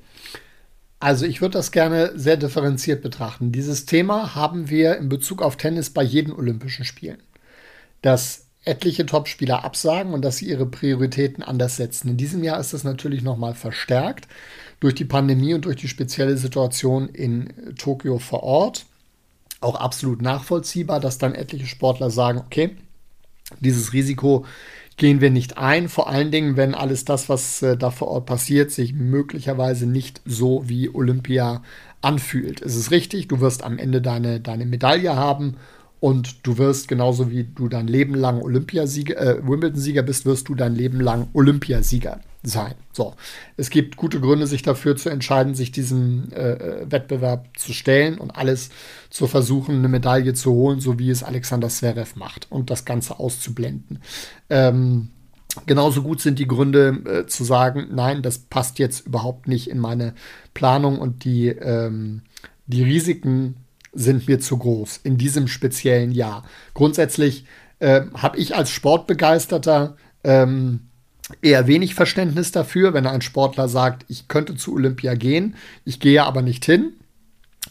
[1.01, 3.53] Also ich würde das gerne sehr differenziert betrachten.
[3.53, 7.23] Dieses Thema haben wir in Bezug auf Tennis bei jeden Olympischen Spielen.
[8.03, 12.11] Dass etliche Topspieler absagen und dass sie ihre Prioritäten anders setzen.
[12.11, 14.29] In diesem Jahr ist das natürlich nochmal verstärkt
[14.83, 18.87] durch die Pandemie und durch die spezielle Situation in Tokio vor Ort.
[19.61, 22.71] Auch absolut nachvollziehbar, dass dann etliche Sportler sagen, okay,
[23.61, 24.45] dieses Risiko
[24.97, 28.27] gehen wir nicht ein, vor allen Dingen, wenn alles das, was äh, da vor Ort
[28.27, 31.63] passiert, sich möglicherweise nicht so wie Olympia
[32.01, 32.61] anfühlt.
[32.61, 35.59] Es ist richtig, du wirst am Ende deine, deine Medaille haben
[36.01, 40.57] und du wirst genauso wie du dein Leben lang Olympiasieger, äh, Wimbledon-Sieger bist, wirst du
[40.57, 42.75] dein Leben lang Olympiasieger sein.
[42.93, 43.15] So,
[43.57, 48.19] es gibt gute Gründe, sich dafür zu entscheiden, sich diesem äh, äh, Wettbewerb zu stellen
[48.19, 48.71] und alles
[49.11, 53.21] zu versuchen, eine Medaille zu holen, so wie es Alexander Zverev macht und das Ganze
[53.21, 54.01] auszublenden.
[54.51, 55.11] Ähm,
[55.67, 59.79] genauso gut sind die Gründe äh, zu sagen, nein, das passt jetzt überhaupt nicht in
[59.79, 60.15] meine
[60.53, 62.23] Planung und die, ähm,
[62.67, 63.57] die Risiken
[63.93, 66.45] sind mir zu groß in diesem speziellen Jahr.
[66.75, 67.45] Grundsätzlich
[67.79, 70.89] äh, habe ich als Sportbegeisterter ähm,
[71.41, 75.55] eher wenig Verständnis dafür, wenn ein Sportler sagt, ich könnte zu Olympia gehen,
[75.85, 76.93] ich gehe aber nicht hin.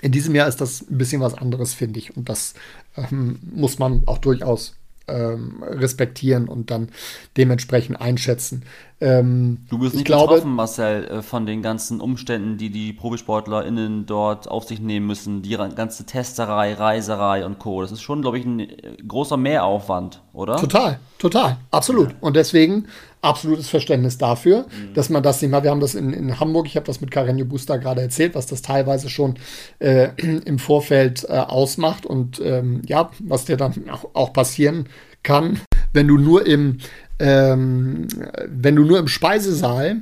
[0.01, 2.15] In diesem Jahr ist das ein bisschen was anderes, finde ich.
[2.15, 2.53] Und das
[2.95, 4.75] ähm, muss man auch durchaus
[5.07, 6.89] ähm, respektieren und dann
[7.35, 8.63] dementsprechend einschätzen.
[9.01, 12.93] Ähm, Du bist ich nicht glaube, betroffen, Marcel, äh, von den ganzen Umständen, die die
[12.93, 15.41] ProfisportlerInnen dort auf sich nehmen müssen.
[15.41, 17.81] Die ganze Testerei, Reiserei und Co.
[17.81, 20.57] Das ist schon, glaube ich, ein äh, großer Mehraufwand, oder?
[20.57, 22.15] Total, total, absolut.
[22.21, 22.87] Und deswegen
[23.21, 26.75] absolutes Verständnis dafür, dass man das nicht mal, wir haben das in, in Hamburg, ich
[26.75, 29.35] habe das mit Karenio Buster gerade erzählt, was das teilweise schon
[29.79, 34.87] äh, im Vorfeld äh, ausmacht und ähm, ja, was dir dann auch, auch passieren
[35.23, 35.59] kann,
[35.93, 36.79] wenn du nur im,
[37.19, 38.07] ähm,
[38.47, 40.01] wenn du nur im Speisesaal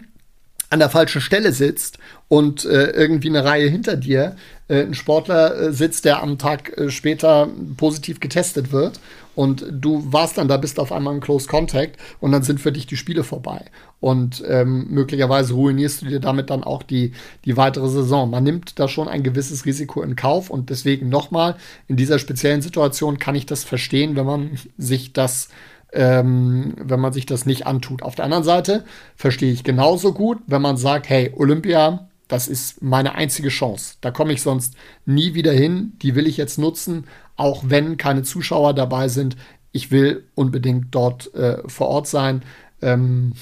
[0.69, 4.35] an der falschen Stelle sitzt und äh, irgendwie eine Reihe hinter dir
[4.67, 8.99] äh, ein Sportler äh, sitzt, der am Tag äh, später positiv getestet wird
[9.39, 12.73] und du warst dann da, bist auf einmal in Close Contact und dann sind für
[12.73, 13.63] dich die Spiele vorbei.
[14.01, 17.13] Und ähm, möglicherweise ruinierst du dir damit dann auch die,
[17.45, 18.29] die weitere Saison.
[18.29, 21.55] Man nimmt da schon ein gewisses Risiko in Kauf und deswegen nochmal,
[21.87, 25.47] in dieser speziellen Situation kann ich das verstehen, wenn man sich das
[25.93, 28.03] ähm, wenn man sich das nicht antut.
[28.03, 28.83] Auf der anderen Seite
[29.15, 33.95] verstehe ich genauso gut, wenn man sagt, hey, Olympia, das ist meine einzige Chance.
[34.01, 35.93] Da komme ich sonst nie wieder hin.
[36.01, 39.35] Die will ich jetzt nutzen, auch wenn keine Zuschauer dabei sind.
[39.71, 42.43] Ich will unbedingt dort äh, vor Ort sein.
[42.81, 43.33] Ähm,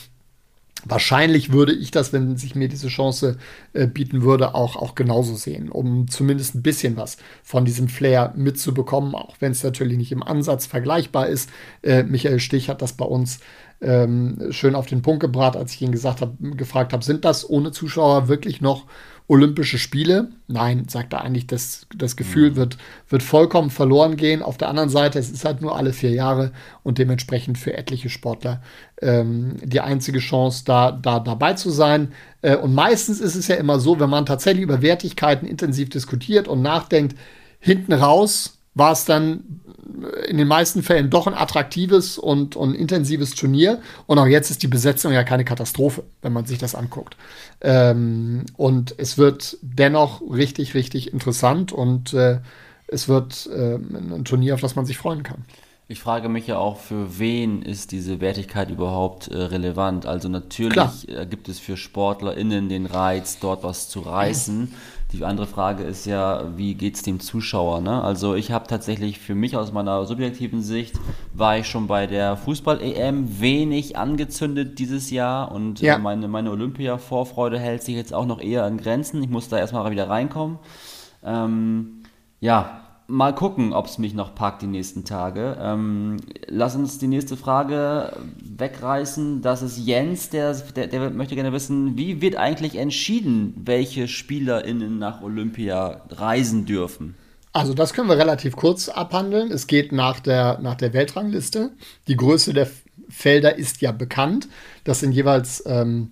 [0.86, 3.38] wahrscheinlich würde ich das, wenn sich mir diese Chance
[3.74, 8.34] äh, bieten würde, auch, auch genauso sehen, um zumindest ein bisschen was von diesem Flair
[8.38, 11.50] mitzubekommen, auch wenn es natürlich nicht im Ansatz vergleichbar ist.
[11.84, 13.40] Äh, Michael Stich hat das bei uns
[13.82, 17.48] ähm, schön auf den Punkt gebracht, als ich ihn gesagt habe, gefragt habe, sind das
[17.50, 18.86] ohne Zuschauer wirklich noch
[19.30, 20.30] Olympische Spiele?
[20.48, 22.56] Nein, sagt er eigentlich, das, das Gefühl mhm.
[22.56, 22.78] wird,
[23.10, 24.42] wird vollkommen verloren gehen.
[24.42, 28.10] Auf der anderen Seite, es ist halt nur alle vier Jahre und dementsprechend für etliche
[28.10, 28.62] Sportler
[29.02, 32.14] ähm, die einzige Chance, da, da dabei zu sein.
[32.42, 36.48] Äh, und meistens ist es ja immer so, wenn man tatsächlich über Wertigkeiten intensiv diskutiert
[36.48, 37.18] und nachdenkt,
[37.60, 39.62] hinten raus war es dann
[40.28, 43.82] in den meisten Fällen doch ein attraktives und, und intensives Turnier.
[44.06, 47.18] Und auch jetzt ist die Besetzung ja keine Katastrophe, wenn man sich das anguckt.
[47.62, 52.40] Ähm, und es wird dennoch richtig, richtig interessant und äh,
[52.88, 55.46] es wird äh, ein Turnier, auf das man sich freuen kann.
[55.90, 60.06] Ich frage mich ja auch, für wen ist diese Wertigkeit überhaupt äh, relevant?
[60.06, 64.74] Also natürlich äh, gibt es für SportlerInnen den Reiz, dort was zu reißen.
[65.14, 67.80] Die andere Frage ist ja, wie geht es dem Zuschauer?
[67.80, 68.04] Ne?
[68.04, 71.00] Also ich habe tatsächlich für mich aus meiner subjektiven Sicht,
[71.34, 75.98] war ich schon bei der Fußball-EM wenig angezündet dieses Jahr und ja.
[75.98, 79.24] meine, meine Olympia-Vorfreude hält sich jetzt auch noch eher an Grenzen.
[79.24, 80.60] Ich muss da erstmal wieder reinkommen.
[81.24, 82.04] Ähm,
[82.42, 85.58] ja, mal gucken, ob es mich noch packt die nächsten Tage.
[85.60, 86.18] Ähm,
[86.48, 89.42] lass uns die nächste Frage wegreißen.
[89.42, 95.00] Das ist Jens, der, der, der, möchte gerne wissen, wie wird eigentlich entschieden, welche SpielerInnen
[95.00, 97.16] nach Olympia reisen dürfen?
[97.54, 99.52] Also das können wir relativ kurz abhandeln.
[99.52, 101.72] Es geht nach der, nach der Weltrangliste.
[102.08, 102.70] Die Größe der
[103.10, 104.48] Felder ist ja bekannt.
[104.84, 106.12] Das sind jeweils ähm,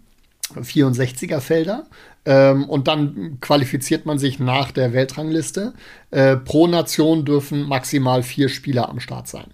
[0.53, 1.85] 64er Felder.
[2.25, 5.73] Ähm, und dann qualifiziert man sich nach der Weltrangliste.
[6.11, 9.47] Äh, pro Nation dürfen maximal vier Spieler am Start sein.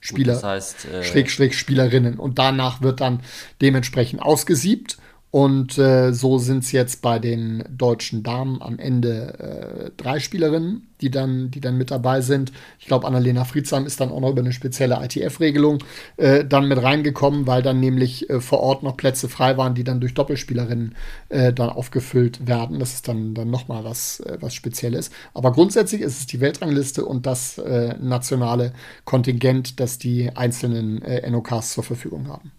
[0.00, 2.18] Spieler, Gut, das heißt, äh, Schräg, Spielerinnen.
[2.18, 3.20] Und danach wird dann
[3.60, 4.98] dementsprechend ausgesiebt.
[5.30, 10.88] Und äh, so sind es jetzt bei den deutschen Damen am Ende äh, drei Spielerinnen,
[11.02, 12.50] die dann, die dann mit dabei sind.
[12.78, 15.84] Ich glaube, Annalena Friedsam ist dann auch noch über eine spezielle ITF-Regelung
[16.16, 19.84] äh, dann mit reingekommen, weil dann nämlich äh, vor Ort noch Plätze frei waren, die
[19.84, 20.94] dann durch Doppelspielerinnen
[21.28, 22.78] äh, dann aufgefüllt werden.
[22.78, 25.10] Das ist dann, dann nochmal was, äh, was Spezielles.
[25.34, 27.60] Aber grundsätzlich ist es die Weltrangliste und das
[28.00, 28.72] nationale
[29.04, 32.52] Kontingent, das die einzelnen NOKs zur Verfügung haben.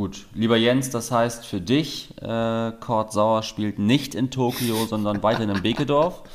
[0.00, 5.22] Gut, lieber Jens, das heißt für dich, äh, Kurt Sauer spielt nicht in Tokio, sondern
[5.22, 6.22] weiterhin in Bekedorf.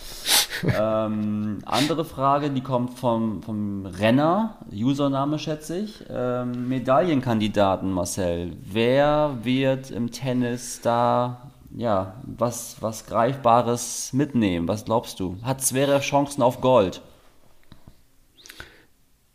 [0.63, 6.05] Ähm, andere Frage, die kommt vom, vom Renner, Username schätze ich.
[6.09, 8.53] Ähm, Medaillenkandidaten, Marcel.
[8.63, 14.67] Wer wird im Tennis da ja, was, was Greifbares mitnehmen?
[14.69, 15.35] Was glaubst du?
[15.43, 17.01] Hat Zverev Chancen auf Gold?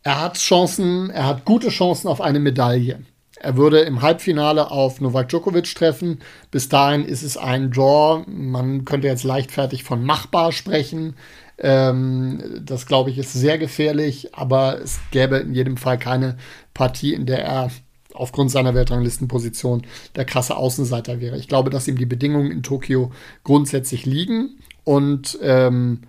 [0.03, 3.01] Er hat Chancen, er hat gute Chancen auf eine Medaille.
[3.43, 6.19] Er würde im Halbfinale auf Novak Djokovic treffen.
[6.51, 8.25] Bis dahin ist es ein Draw.
[8.27, 11.17] Man könnte jetzt leichtfertig von machbar sprechen.
[11.57, 16.37] Ähm, das glaube ich ist sehr gefährlich, aber es gäbe in jedem Fall keine
[16.75, 17.71] Partie, in der er
[18.13, 21.39] aufgrund seiner Weltranglistenposition der krasse Außenseiter wäre.
[21.39, 23.11] Ich glaube, dass ihm die Bedingungen in Tokio
[23.43, 26.03] grundsätzlich liegen und ähm,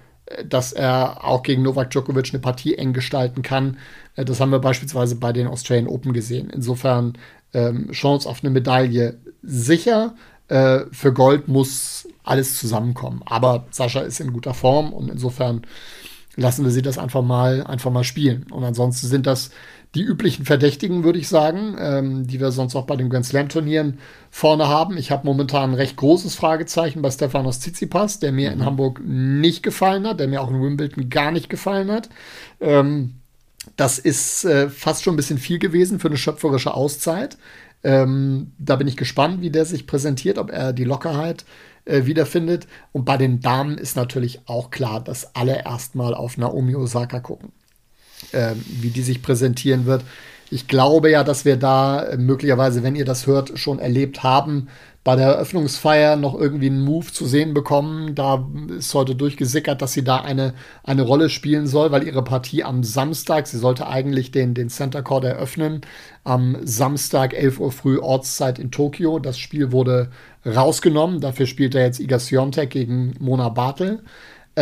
[0.45, 3.77] dass er auch gegen Novak Djokovic eine Partie eng gestalten kann.
[4.15, 6.49] Äh, das haben wir beispielsweise bei den Australian Open gesehen.
[6.49, 7.17] Insofern
[7.53, 10.15] ähm, Chance auf eine Medaille sicher.
[10.47, 13.21] Äh, für Gold muss alles zusammenkommen.
[13.25, 15.61] Aber Sascha ist in guter Form und insofern
[16.35, 18.45] lassen wir sie das einfach mal, einfach mal spielen.
[18.51, 19.51] Und ansonsten sind das
[19.95, 23.99] die üblichen Verdächtigen, würde ich sagen, ähm, die wir sonst auch bei den Grand Slam-Turnieren
[24.29, 24.97] vorne haben.
[24.97, 28.59] Ich habe momentan ein recht großes Fragezeichen bei Stefanos Tsitsipas, der mir mhm.
[28.59, 32.09] in Hamburg nicht gefallen hat, der mir auch in Wimbledon gar nicht gefallen hat.
[32.61, 33.15] Ähm,
[33.75, 37.37] das ist äh, fast schon ein bisschen viel gewesen für eine schöpferische Auszeit.
[37.83, 41.43] Ähm, da bin ich gespannt, wie der sich präsentiert, ob er die Lockerheit
[41.83, 42.65] äh, wiederfindet.
[42.93, 47.51] Und bei den Damen ist natürlich auch klar, dass alle erstmal auf Naomi Osaka gucken
[48.33, 50.03] äh, wie die sich präsentieren wird.
[50.53, 54.67] Ich glaube ja, dass wir da äh, möglicherweise, wenn ihr das hört, schon erlebt haben,
[55.03, 58.13] bei der Eröffnungsfeier noch irgendwie einen Move zu sehen bekommen.
[58.13, 62.63] Da ist heute durchgesickert, dass sie da eine, eine Rolle spielen soll, weil ihre Partie
[62.63, 65.81] am Samstag, sie sollte eigentlich den, den Center Court eröffnen,
[66.23, 69.17] am Samstag 11 Uhr früh Ortszeit in Tokio.
[69.17, 70.11] Das Spiel wurde
[70.45, 71.19] rausgenommen.
[71.19, 74.03] Dafür spielt er jetzt Iga Swiatek gegen Mona Bartel.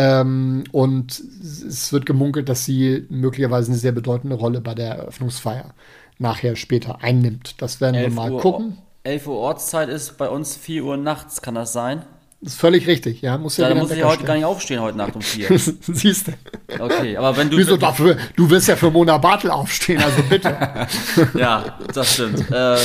[0.02, 5.74] Ähm, und es wird gemunkelt, dass sie möglicherweise eine sehr bedeutende Rolle bei der Eröffnungsfeier
[6.18, 7.60] nachher später einnimmt.
[7.60, 8.78] Das werden wir mal Uhr, gucken.
[9.02, 12.02] 11 Uhr Ortszeit ist bei uns 4 Uhr nachts, kann das sein?
[12.42, 13.36] Das ist völlig richtig, ja.
[13.36, 15.46] Muss ja, ja dann muss ich heute gar nicht aufstehen, heute Nacht um vier.
[15.58, 16.32] Siehst du.
[16.78, 17.58] Okay, aber wenn du.
[17.58, 18.16] Wieso dafür?
[18.34, 20.56] Du wirst ja für Mona Bartel aufstehen, also bitte.
[21.38, 22.50] ja, das stimmt.
[22.50, 22.78] Äh,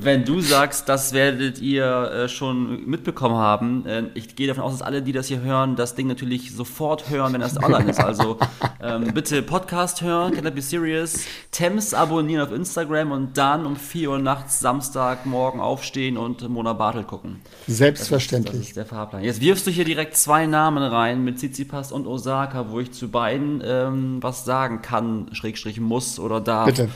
[0.00, 4.72] wenn du sagst, das werdet ihr äh, schon mitbekommen haben, äh, ich gehe davon aus,
[4.72, 8.00] dass alle, die das hier hören, das Ding natürlich sofort hören, wenn das online ist.
[8.00, 8.38] Also
[8.82, 13.76] ähm, bitte Podcast hören, Can I Be Serious, Thames abonnieren auf Instagram und dann um
[13.76, 17.40] 4 Uhr nachts Samstagmorgen aufstehen und Mona Bartel gucken.
[17.66, 18.52] Selbstverständlich.
[18.52, 19.22] Das ist, das ist der Fahrplan.
[19.22, 23.08] Jetzt wirfst du hier direkt zwei Namen rein mit Tsitsipas und Osaka, wo ich zu
[23.08, 26.66] beiden ähm, was sagen kann, Schrägstrich muss oder darf.
[26.66, 26.88] Bitte.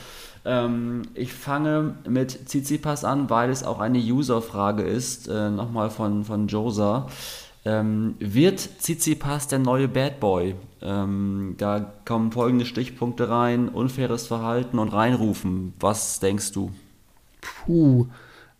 [0.44, 6.24] Ähm, ich fange mit Tsitsipas an, weil es auch eine User-Frage ist, äh, nochmal von,
[6.24, 7.08] von Josa.
[7.64, 10.56] Ähm, wird Tsitsipas der neue Bad Boy?
[10.80, 15.74] Ähm, da kommen folgende Stichpunkte rein: unfaires Verhalten und reinrufen.
[15.78, 16.72] Was denkst du?
[17.40, 18.06] Puh,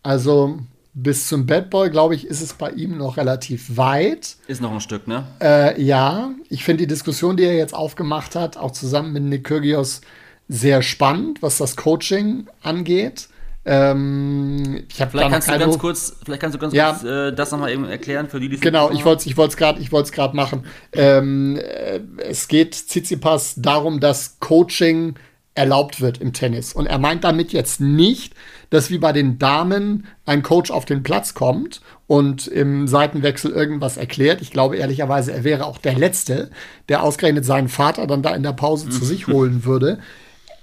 [0.05, 0.59] also
[0.95, 4.37] bis zum Bad Boy, glaube ich, ist es bei ihm noch relativ weit.
[4.47, 5.25] Ist noch ein Stück, ne?
[5.41, 9.45] Äh, ja, ich finde die Diskussion, die er jetzt aufgemacht hat, auch zusammen mit Nick
[9.45, 10.03] Kyrgios,
[10.49, 13.29] sehr spannend, was das Coaching angeht.
[13.65, 17.53] Ähm, ich vielleicht, kannst du ganz kurz, vielleicht kannst du ganz ja, kurz äh, das
[17.53, 20.67] nochmal eben erklären für die, die Genau, ich wollte es ich gerade ich gerade machen.
[20.93, 25.15] Ähm, äh, es geht Tsitsipas darum, dass Coaching
[25.55, 26.73] erlaubt wird im Tennis.
[26.73, 28.35] Und er meint damit jetzt nicht,
[28.71, 33.99] dass wie bei den Damen ein Coach auf den Platz kommt und im Seitenwechsel irgendwas
[33.99, 34.41] erklärt.
[34.41, 36.51] Ich glaube ehrlicherweise, er wäre auch der Letzte,
[36.89, 39.99] der ausgerechnet seinen Vater dann da in der Pause zu sich holen würde.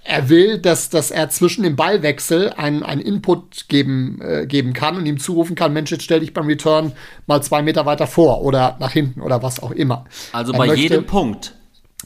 [0.04, 4.98] Er will, dass, dass er zwischen dem Ballwechsel einen, einen Input geben, äh, geben kann
[4.98, 6.94] und ihm zurufen kann, Mensch, jetzt stell dich beim Return
[7.28, 10.06] mal zwei Meter weiter vor oder nach hinten oder was auch immer.
[10.32, 11.54] Also er bei möchte, jedem Punkt.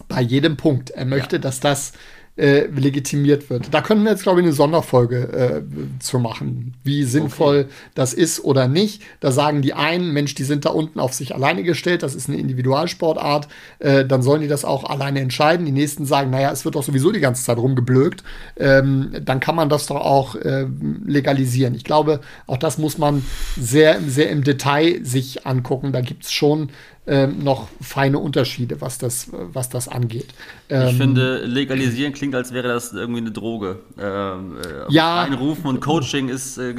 [0.09, 0.89] Bei jedem Punkt.
[0.89, 1.41] Er möchte, ja.
[1.41, 1.93] dass das
[2.35, 3.71] äh, legitimiert wird.
[3.71, 7.73] Da können wir jetzt, glaube ich, eine Sonderfolge äh, zu machen, wie sinnvoll okay.
[7.93, 9.03] das ist oder nicht.
[9.19, 12.29] Da sagen die einen, Mensch, die sind da unten auf sich alleine gestellt, das ist
[12.29, 15.65] eine Individualsportart, äh, dann sollen die das auch alleine entscheiden.
[15.65, 18.23] Die nächsten sagen, naja, es wird doch sowieso die ganze Zeit rumgeblökt,
[18.57, 20.65] ähm, dann kann man das doch auch äh,
[21.05, 21.75] legalisieren.
[21.75, 23.23] Ich glaube, auch das muss man
[23.59, 25.91] sehr, sehr im Detail sich angucken.
[25.91, 26.69] Da gibt es schon
[27.05, 30.27] ähm, noch feine Unterschiede, was das, was das angeht.
[30.69, 33.79] Ähm, ich finde, legalisieren klingt, als wäre das irgendwie eine Droge.
[33.99, 35.23] Ähm, äh, ja.
[35.23, 36.57] Einrufen und Coaching ist.
[36.57, 36.75] Äh,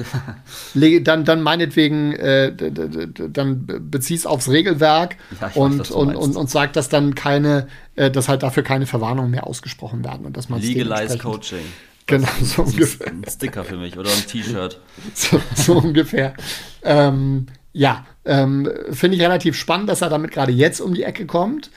[1.03, 6.51] dann, dann meinetwegen, äh, dann bezieh es aufs Regelwerk ja, und, weiß, und, und, und
[6.51, 10.49] sag, dass dann keine, äh, dass halt dafür keine Verwarnungen mehr ausgesprochen werden und dass
[10.49, 11.59] man Legalize Coaching.
[12.07, 13.07] Genau, so ungefähr.
[13.07, 14.79] Ein Sticker für mich oder ein T-Shirt.
[15.15, 16.35] so, so ungefähr.
[16.83, 21.27] Ähm, ja, ähm, finde ich relativ spannend, dass er damit gerade jetzt um die Ecke
[21.27, 21.71] kommt,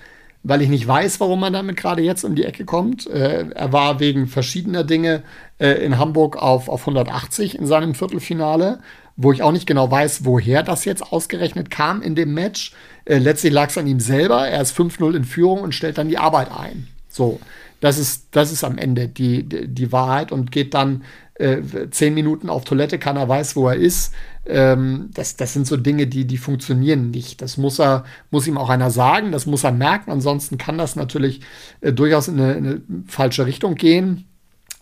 [0.44, 3.08] weil ich nicht weiß, warum er damit gerade jetzt um die Ecke kommt.
[3.08, 5.24] Äh, er war wegen verschiedener Dinge
[5.58, 8.80] äh, in Hamburg auf, auf 180 in seinem Viertelfinale,
[9.18, 12.74] wo ich auch nicht genau weiß, woher das jetzt ausgerechnet kam in dem Match.
[13.06, 14.48] Äh, letztlich lag es an ihm selber.
[14.48, 16.88] Er ist 5-0 in Führung und stellt dann die Arbeit ein.
[17.10, 17.40] So,
[17.80, 21.04] das ist, das ist am Ende die, die, die Wahrheit und geht dann
[21.36, 24.14] äh, zehn Minuten auf Toilette, keiner weiß, wo er ist.
[24.48, 27.42] Ähm, das, das sind so Dinge, die, die funktionieren nicht.
[27.42, 30.10] Das muss er, muss ihm auch einer sagen, das muss er merken.
[30.10, 31.42] Ansonsten kann das natürlich
[31.82, 34.26] äh, durchaus in eine, in eine, falsche Richtung gehen.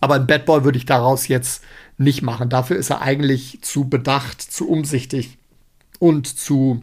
[0.00, 1.64] Aber ein Bad Boy würde ich daraus jetzt
[1.98, 2.48] nicht machen.
[2.48, 5.38] Dafür ist er eigentlich zu bedacht, zu umsichtig
[5.98, 6.82] und zu,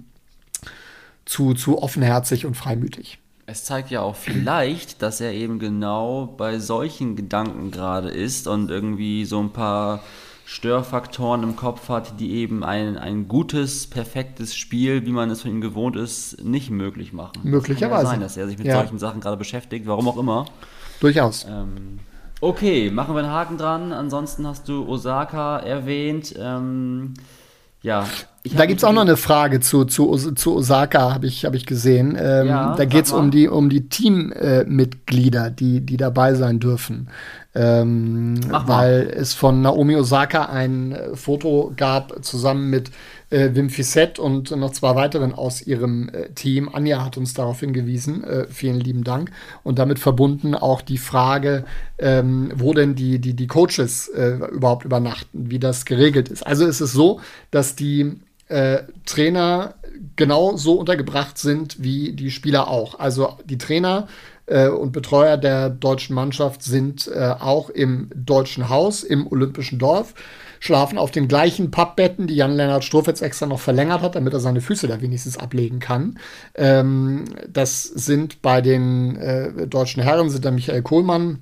[1.24, 3.20] zu, zu offenherzig und freimütig.
[3.46, 8.72] Es zeigt ja auch vielleicht, dass er eben genau bei solchen Gedanken gerade ist und
[8.72, 10.02] irgendwie so ein paar
[10.46, 15.52] Störfaktoren im Kopf hat, die eben ein, ein gutes, perfektes Spiel, wie man es von
[15.52, 17.42] ihm gewohnt ist, nicht möglich machen.
[17.44, 18.04] Möglicherweise.
[18.04, 18.76] Kann ja sein, dass er sich mit ja.
[18.76, 20.46] solchen Sachen gerade beschäftigt, warum auch immer.
[21.00, 21.46] Durchaus.
[21.50, 22.00] Ähm,
[22.42, 23.94] okay, machen wir einen Haken dran.
[23.94, 26.34] Ansonsten hast du Osaka erwähnt.
[26.38, 27.14] Ähm,
[27.82, 28.06] ja.
[28.52, 31.66] Da gibt es auch noch eine Frage zu, zu, zu Osaka, habe ich, hab ich
[31.66, 32.18] gesehen.
[32.20, 36.60] Ähm, ja, da geht es um die, um die Teammitglieder, äh, die, die dabei sein
[36.60, 37.08] dürfen.
[37.56, 42.90] Ähm, weil es von Naomi Osaka ein äh, Foto gab, zusammen mit
[43.30, 46.68] äh, Wim Fissett und noch zwei weiteren aus ihrem äh, Team.
[46.74, 48.24] Anja hat uns darauf hingewiesen.
[48.24, 49.32] Äh, vielen lieben Dank.
[49.64, 51.64] Und damit verbunden auch die Frage,
[51.98, 56.46] ähm, wo denn die, die, die Coaches äh, überhaupt übernachten, wie das geregelt ist.
[56.46, 58.18] Also ist es so, dass die
[58.54, 59.74] äh, Trainer
[60.16, 63.00] genau so untergebracht sind wie die Spieler auch.
[63.00, 64.08] Also die Trainer
[64.46, 70.14] äh, und Betreuer der deutschen Mannschaft sind äh, auch im deutschen Haus, im Olympischen Dorf,
[70.60, 74.40] schlafen auf den gleichen Pappbetten, die Jan-Lennart Struff jetzt extra noch verlängert hat, damit er
[74.40, 76.20] seine Füße da wenigstens ablegen kann.
[76.56, 81.40] Ähm, das sind bei den äh, deutschen Herren, sind da Michael Kohlmann,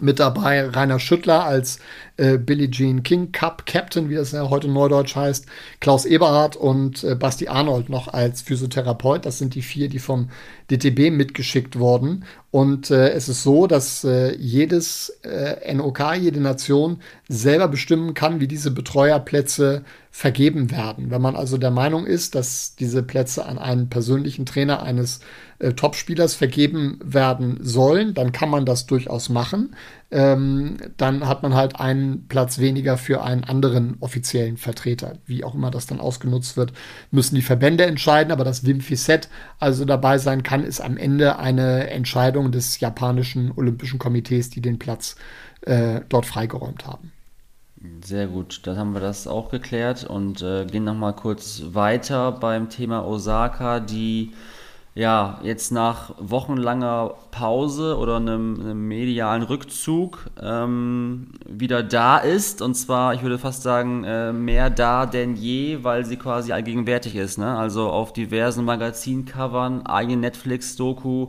[0.00, 1.78] mit dabei Rainer Schüttler als
[2.18, 5.46] äh, Billie Jean King Cup Captain, wie das ja heute neudeutsch heißt,
[5.80, 9.24] Klaus Eberhardt und äh, Basti Arnold noch als Physiotherapeut.
[9.24, 10.28] Das sind die vier, die vom
[10.70, 12.24] DTB mitgeschickt wurden.
[12.50, 18.40] Und äh, es ist so, dass äh, jedes äh, NOK, jede Nation selber bestimmen kann,
[18.40, 21.10] wie diese Betreuerplätze vergeben werden.
[21.10, 25.20] Wenn man also der Meinung ist, dass diese Plätze an einen persönlichen Trainer eines
[25.58, 29.74] äh, Topspielers vergeben werden sollen, dann kann man das durchaus machen.
[30.10, 35.18] Ähm, dann hat man halt einen Platz weniger für einen anderen offiziellen Vertreter.
[35.26, 36.72] Wie auch immer das dann ausgenutzt wird,
[37.10, 39.28] müssen die Verbände entscheiden, aber dass Wim Fissett
[39.58, 44.78] also dabei sein kann, ist am Ende eine Entscheidung des japanischen Olympischen Komitees, die den
[44.78, 45.16] Platz
[45.62, 47.12] äh, dort freigeräumt haben.
[48.04, 52.70] Sehr gut, dann haben wir das auch geklärt und äh, gehen nochmal kurz weiter beim
[52.70, 54.32] Thema Osaka, die
[54.98, 62.62] ja, jetzt nach wochenlanger Pause oder einem, einem medialen Rückzug ähm, wieder da ist.
[62.62, 67.14] Und zwar, ich würde fast sagen, äh, mehr da denn je, weil sie quasi allgegenwärtig
[67.14, 67.38] ist.
[67.38, 67.56] Ne?
[67.56, 71.28] Also auf diversen Magazincovern, eigene Netflix-Doku.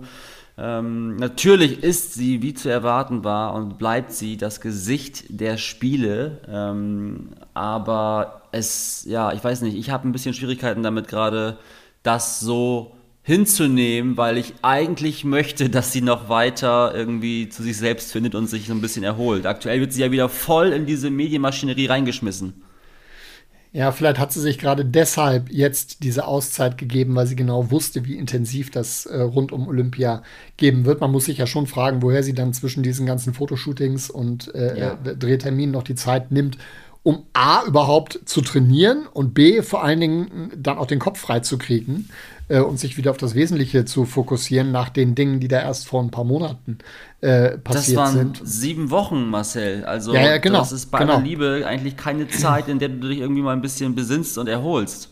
[0.58, 6.40] Ähm, natürlich ist sie, wie zu erwarten war, und bleibt sie das Gesicht der Spiele.
[6.48, 11.60] Ähm, aber es, ja, ich weiß nicht, ich habe ein bisschen Schwierigkeiten damit gerade,
[12.02, 12.94] das so
[13.30, 18.48] hinzunehmen, weil ich eigentlich möchte, dass sie noch weiter irgendwie zu sich selbst findet und
[18.48, 19.46] sich so ein bisschen erholt.
[19.46, 22.64] Aktuell wird sie ja wieder voll in diese Medienmaschinerie reingeschmissen.
[23.72, 28.04] Ja, vielleicht hat sie sich gerade deshalb jetzt diese Auszeit gegeben, weil sie genau wusste,
[28.08, 30.24] wie intensiv das äh, rund um Olympia
[30.58, 31.00] geben wird.
[31.00, 34.80] Man muss sich ja schon fragen, woher sie dann zwischen diesen ganzen Fotoshootings und äh,
[34.80, 34.98] ja.
[35.06, 36.58] äh, Drehterminen noch die Zeit nimmt,
[37.04, 41.42] um A überhaupt zu trainieren und B vor allen Dingen dann auch den Kopf frei
[41.42, 42.10] zu kriegen
[42.50, 45.88] äh, und sich wieder auf das Wesentliche zu fokussieren nach den Dingen, die da erst
[45.88, 46.80] vor ein paar Monaten
[47.22, 48.42] äh, passiert das waren sind.
[48.44, 49.86] Sieben Wochen, Marcel.
[49.86, 51.20] Also ja, ja, genau, das ist bei genau.
[51.20, 55.10] Liebe eigentlich keine Zeit, in der du dich irgendwie mal ein bisschen besinnst und erholst.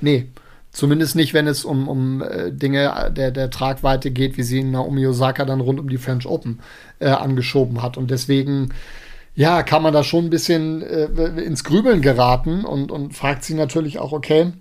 [0.00, 0.28] Nee.
[0.72, 5.06] Zumindest nicht, wenn es um, um äh, Dinge der, der Tragweite geht, wie sie Naomi
[5.06, 6.60] Osaka dann rund um die French Open
[6.98, 7.98] äh, angeschoben hat.
[7.98, 8.70] Und deswegen,
[9.34, 11.04] ja, kann man da schon ein bisschen äh,
[11.42, 14.52] ins Grübeln geraten und, und fragt sie natürlich auch, okay,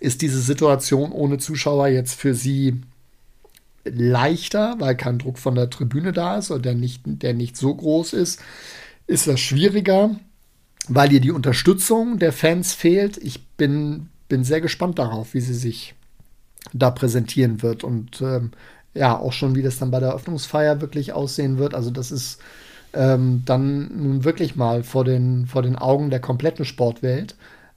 [0.00, 2.80] ist diese Situation ohne Zuschauer jetzt für sie
[3.84, 7.74] leichter, weil kein Druck von der Tribüne da ist oder der nicht, der nicht so
[7.74, 8.40] groß ist.
[9.06, 10.16] Ist das schwieriger,
[10.88, 13.18] weil ihr die Unterstützung der Fans fehlt.
[13.18, 15.94] Ich bin, bin sehr gespannt darauf, wie sie sich
[16.72, 18.52] da präsentieren wird und ähm,
[18.94, 21.74] ja, auch schon, wie das dann bei der Eröffnungsfeier wirklich aussehen wird.
[21.74, 22.38] Also, das ist
[22.92, 27.34] ähm, dann nun wirklich mal vor den, vor den Augen der kompletten Sportwelt.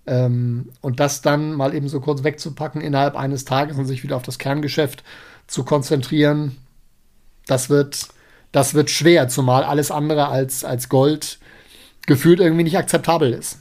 [0.07, 4.15] Ähm, und das dann mal eben so kurz wegzupacken innerhalb eines Tages und sich wieder
[4.15, 5.03] auf das Kerngeschäft
[5.47, 6.57] zu konzentrieren,
[7.45, 8.07] das wird,
[8.51, 11.39] das wird schwer, zumal alles andere als, als Gold
[12.05, 13.59] gefühlt irgendwie nicht akzeptabel ist.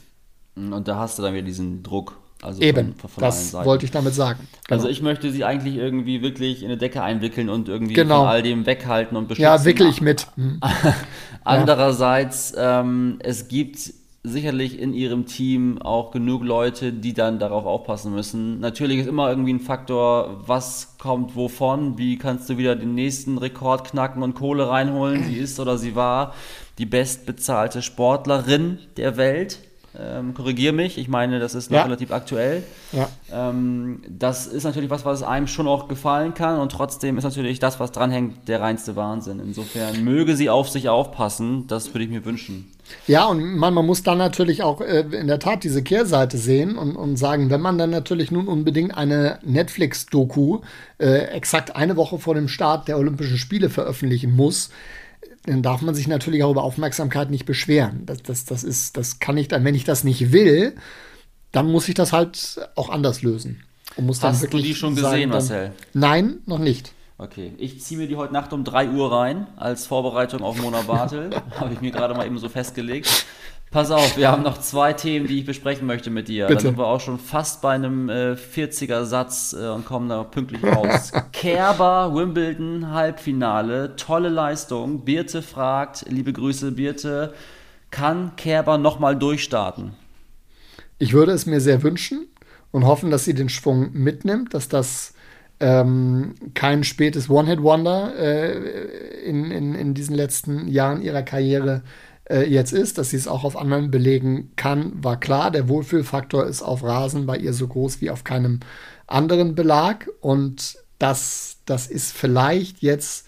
[0.55, 2.18] Und da hast du dann wieder diesen Druck.
[2.42, 4.47] Also Eben, von, von das wollte ich damit sagen.
[4.68, 4.78] Genau.
[4.78, 8.20] Also ich möchte sie eigentlich irgendwie wirklich in eine Decke einwickeln und irgendwie genau.
[8.20, 9.42] von all dem weghalten und beschützen.
[9.42, 10.26] Ja, wickel ich mit.
[10.36, 10.61] Hm.
[11.44, 13.94] Andererseits, ähm, es gibt
[14.26, 18.60] sicherlich in ihrem Team auch genug Leute, die dann darauf aufpassen müssen.
[18.60, 23.38] Natürlich ist immer irgendwie ein Faktor, was kommt wovon, wie kannst du wieder den nächsten
[23.38, 25.24] Rekord knacken und Kohle reinholen.
[25.24, 26.34] Sie ist oder sie war
[26.78, 29.60] die bestbezahlte Sportlerin der Welt.
[29.99, 31.84] Ähm, Korrigiere mich, ich meine, das ist noch ja.
[31.84, 32.62] relativ aktuell.
[32.92, 33.09] Ja.
[33.32, 37.59] Ähm, das ist natürlich was, was einem schon auch gefallen kann und trotzdem ist natürlich
[37.59, 39.40] das, was dranhängt, der reinste Wahnsinn.
[39.40, 42.72] Insofern möge sie auf sich aufpassen, das würde ich mir wünschen.
[43.07, 46.76] Ja, und man, man muss dann natürlich auch äh, in der Tat diese Kehrseite sehen
[46.76, 50.61] und, und sagen, wenn man dann natürlich nun unbedingt eine Netflix-Doku
[50.99, 54.70] äh, exakt eine Woche vor dem Start der Olympischen Spiele veröffentlichen muss,
[55.45, 58.05] dann darf man sich natürlich auch über Aufmerksamkeit nicht beschweren.
[58.07, 60.74] Das, das, das, ist, das kann ich dann, wenn ich das nicht will,
[61.53, 63.62] dann muss ich das halt auch anders lösen.
[63.97, 65.72] Und muss Hast du die schon gesehen, sagen, dann, Marcel?
[65.95, 66.93] Nein, noch nicht.
[67.18, 70.82] Okay, ich ziehe mir die heute Nacht um 3 Uhr rein, als Vorbereitung auf Mona
[70.82, 71.30] Bartel.
[71.59, 73.24] Habe ich mir gerade mal eben so festgelegt.
[73.70, 76.46] Pass auf, wir haben noch zwei Themen, die ich besprechen möchte mit dir.
[76.46, 76.54] Bitte.
[76.54, 80.62] Da sind wir auch schon fast bei einem äh, 40er-Satz äh, und kommen da pünktlich
[80.64, 81.12] raus.
[81.32, 85.04] Kerber, Wimbledon, Halbfinale, tolle Leistung.
[85.04, 87.34] Birte fragt, liebe Grüße Birte,
[87.90, 89.92] kann Kerber nochmal durchstarten?
[90.98, 92.28] Ich würde es mir sehr wünschen.
[92.70, 95.14] und hoffen, dass sie den Schwung mitnimmt, dass das
[95.60, 101.82] ähm, kein spätes One-Hit-Wonder äh, in, in, in diesen letzten Jahren ihrer Karriere
[102.28, 105.50] äh, jetzt ist, dass sie es auch auf anderen belegen kann, war klar.
[105.50, 108.60] Der Wohlfühlfaktor ist auf Rasen bei ihr so groß wie auf keinem
[109.06, 113.26] anderen Belag und das, das ist vielleicht jetzt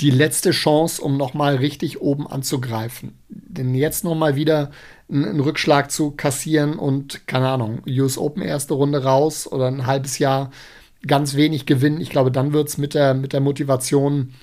[0.00, 3.16] die letzte Chance, um nochmal richtig oben anzugreifen.
[3.28, 4.70] Denn jetzt nochmal wieder
[5.08, 10.18] einen, Rückschlag zu kassieren und, keine Ahnung, US Open erste Runde raus oder ein halbes
[10.18, 10.50] Jahr
[11.06, 12.00] ganz wenig gewinnen.
[12.00, 14.34] Ich glaube, dann wird es mit der, mit der Motivation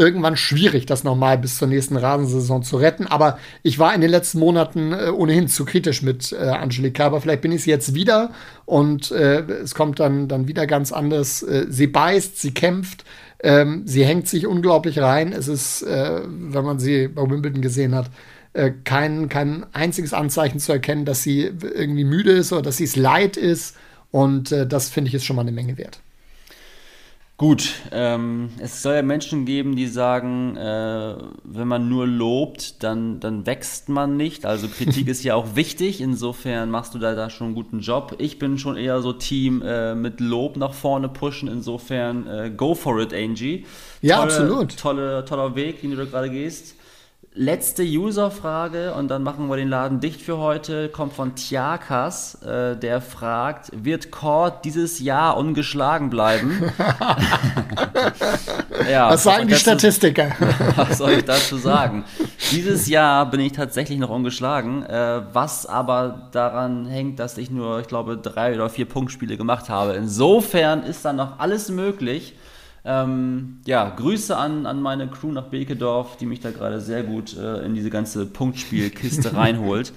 [0.00, 3.06] irgendwann schwierig, das nochmal bis zur nächsten Rasensaison zu retten.
[3.06, 7.04] Aber ich war in den letzten Monaten äh, ohnehin zu kritisch mit äh, Angelika.
[7.04, 8.30] Aber vielleicht bin ich es jetzt wieder
[8.64, 11.42] und äh, es kommt dann, dann wieder ganz anders.
[11.42, 13.04] Äh, sie beißt, sie kämpft,
[13.42, 15.34] ähm, sie hängt sich unglaublich rein.
[15.34, 18.10] Es ist, äh, wenn man sie bei Wimbledon gesehen hat,
[18.54, 22.84] äh, kein, kein einziges Anzeichen zu erkennen, dass sie irgendwie müde ist oder dass sie
[22.84, 23.76] es leid ist.
[24.10, 26.00] Und das finde ich ist schon mal eine Menge wert.
[27.40, 33.18] Gut, ähm, es soll ja Menschen geben, die sagen, äh, wenn man nur lobt, dann,
[33.18, 34.44] dann wächst man nicht.
[34.44, 36.02] Also Kritik ist ja auch wichtig.
[36.02, 38.14] Insofern machst du da, da schon einen guten Job.
[38.18, 41.48] Ich bin schon eher so Team äh, mit Lob nach vorne pushen.
[41.48, 43.64] Insofern äh, go for it, Angie.
[44.02, 44.76] Ja, tolle, absolut.
[44.76, 46.74] Tolle, toller Weg, den du da gerade gehst.
[47.32, 50.88] Letzte User-Frage und dann machen wir den Laden dicht für heute.
[50.88, 56.60] Kommt von Tiakas, äh, der fragt: Wird Cord dieses Jahr ungeschlagen bleiben?
[58.90, 60.32] ja, was sagen die Statistiker?
[60.74, 62.04] was soll ich dazu sagen?
[62.50, 67.78] Dieses Jahr bin ich tatsächlich noch ungeschlagen, äh, was aber daran hängt, dass ich nur,
[67.78, 69.92] ich glaube, drei oder vier Punktspiele gemacht habe.
[69.92, 72.34] Insofern ist da noch alles möglich.
[72.84, 77.36] Ähm, ja, Grüße an, an meine Crew nach Bekedorf, die mich da gerade sehr gut
[77.36, 79.92] äh, in diese ganze Punktspielkiste reinholt.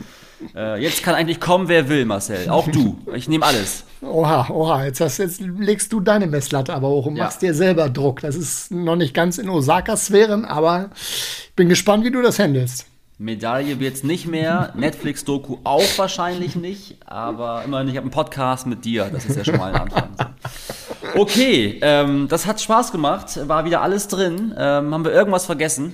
[0.55, 2.49] Äh, jetzt kann eigentlich kommen, wer will, Marcel.
[2.49, 2.99] Auch du.
[3.15, 3.86] Ich nehme alles.
[4.01, 4.86] Oha, oha.
[4.86, 7.25] Jetzt, hast, jetzt legst du deine Messlatte aber hoch und ja.
[7.25, 8.19] machst dir selber Druck.
[8.21, 12.88] Das ist noch nicht ganz in Osaka-Sphären, aber ich bin gespannt, wie du das handelst.
[13.19, 18.65] Medaille wird es nicht mehr, Netflix-Doku auch wahrscheinlich nicht, aber immerhin, ich habe einen Podcast
[18.65, 20.09] mit dir, das ist ja schon mal ein Anfang.
[21.16, 24.54] Okay, ähm, das hat Spaß gemacht, war wieder alles drin.
[24.58, 25.93] Ähm, haben wir irgendwas vergessen?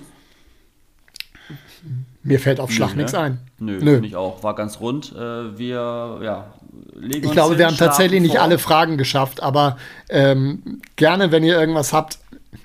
[2.22, 3.20] Mir fällt auf Schlag Nö, nichts ne?
[3.20, 3.40] ein.
[3.60, 3.94] Nö, Nö.
[3.94, 4.44] finde ich auch.
[4.44, 5.14] War ganz rund.
[5.16, 6.54] Äh, wir, ja,
[6.96, 8.28] legen Ich glaube, hin, wir haben tatsächlich vor.
[8.28, 9.78] nicht alle Fragen geschafft, aber
[10.10, 12.20] ähm, gerne, wenn ihr irgendwas habt,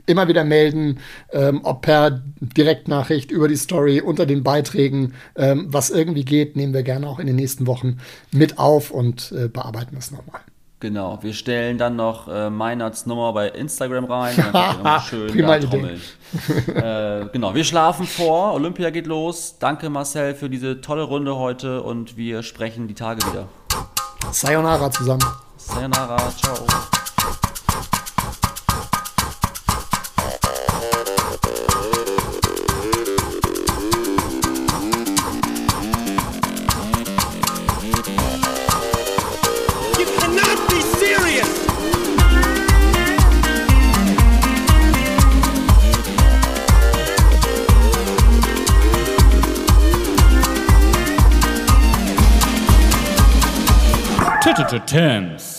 [0.07, 0.99] immer wieder melden,
[1.33, 6.75] ähm, ob per Direktnachricht über die Story, unter den Beiträgen, ähm, was irgendwie geht, nehmen
[6.75, 7.99] wir gerne auch in den nächsten Wochen
[8.33, 10.41] mit auf und äh, bearbeiten das nochmal.
[10.85, 14.35] Genau, wir stellen dann noch äh, Meinerts Nummer bei Instagram rein.
[15.09, 19.57] schön Prima da äh, genau, wir schlafen vor, Olympia geht los.
[19.59, 23.49] Danke Marcel für diese tolle Runde heute und wir sprechen die Tage wieder.
[24.31, 25.25] Sayonara zusammen.
[25.57, 26.67] Sayonara, ciao.
[54.87, 55.54] Thames.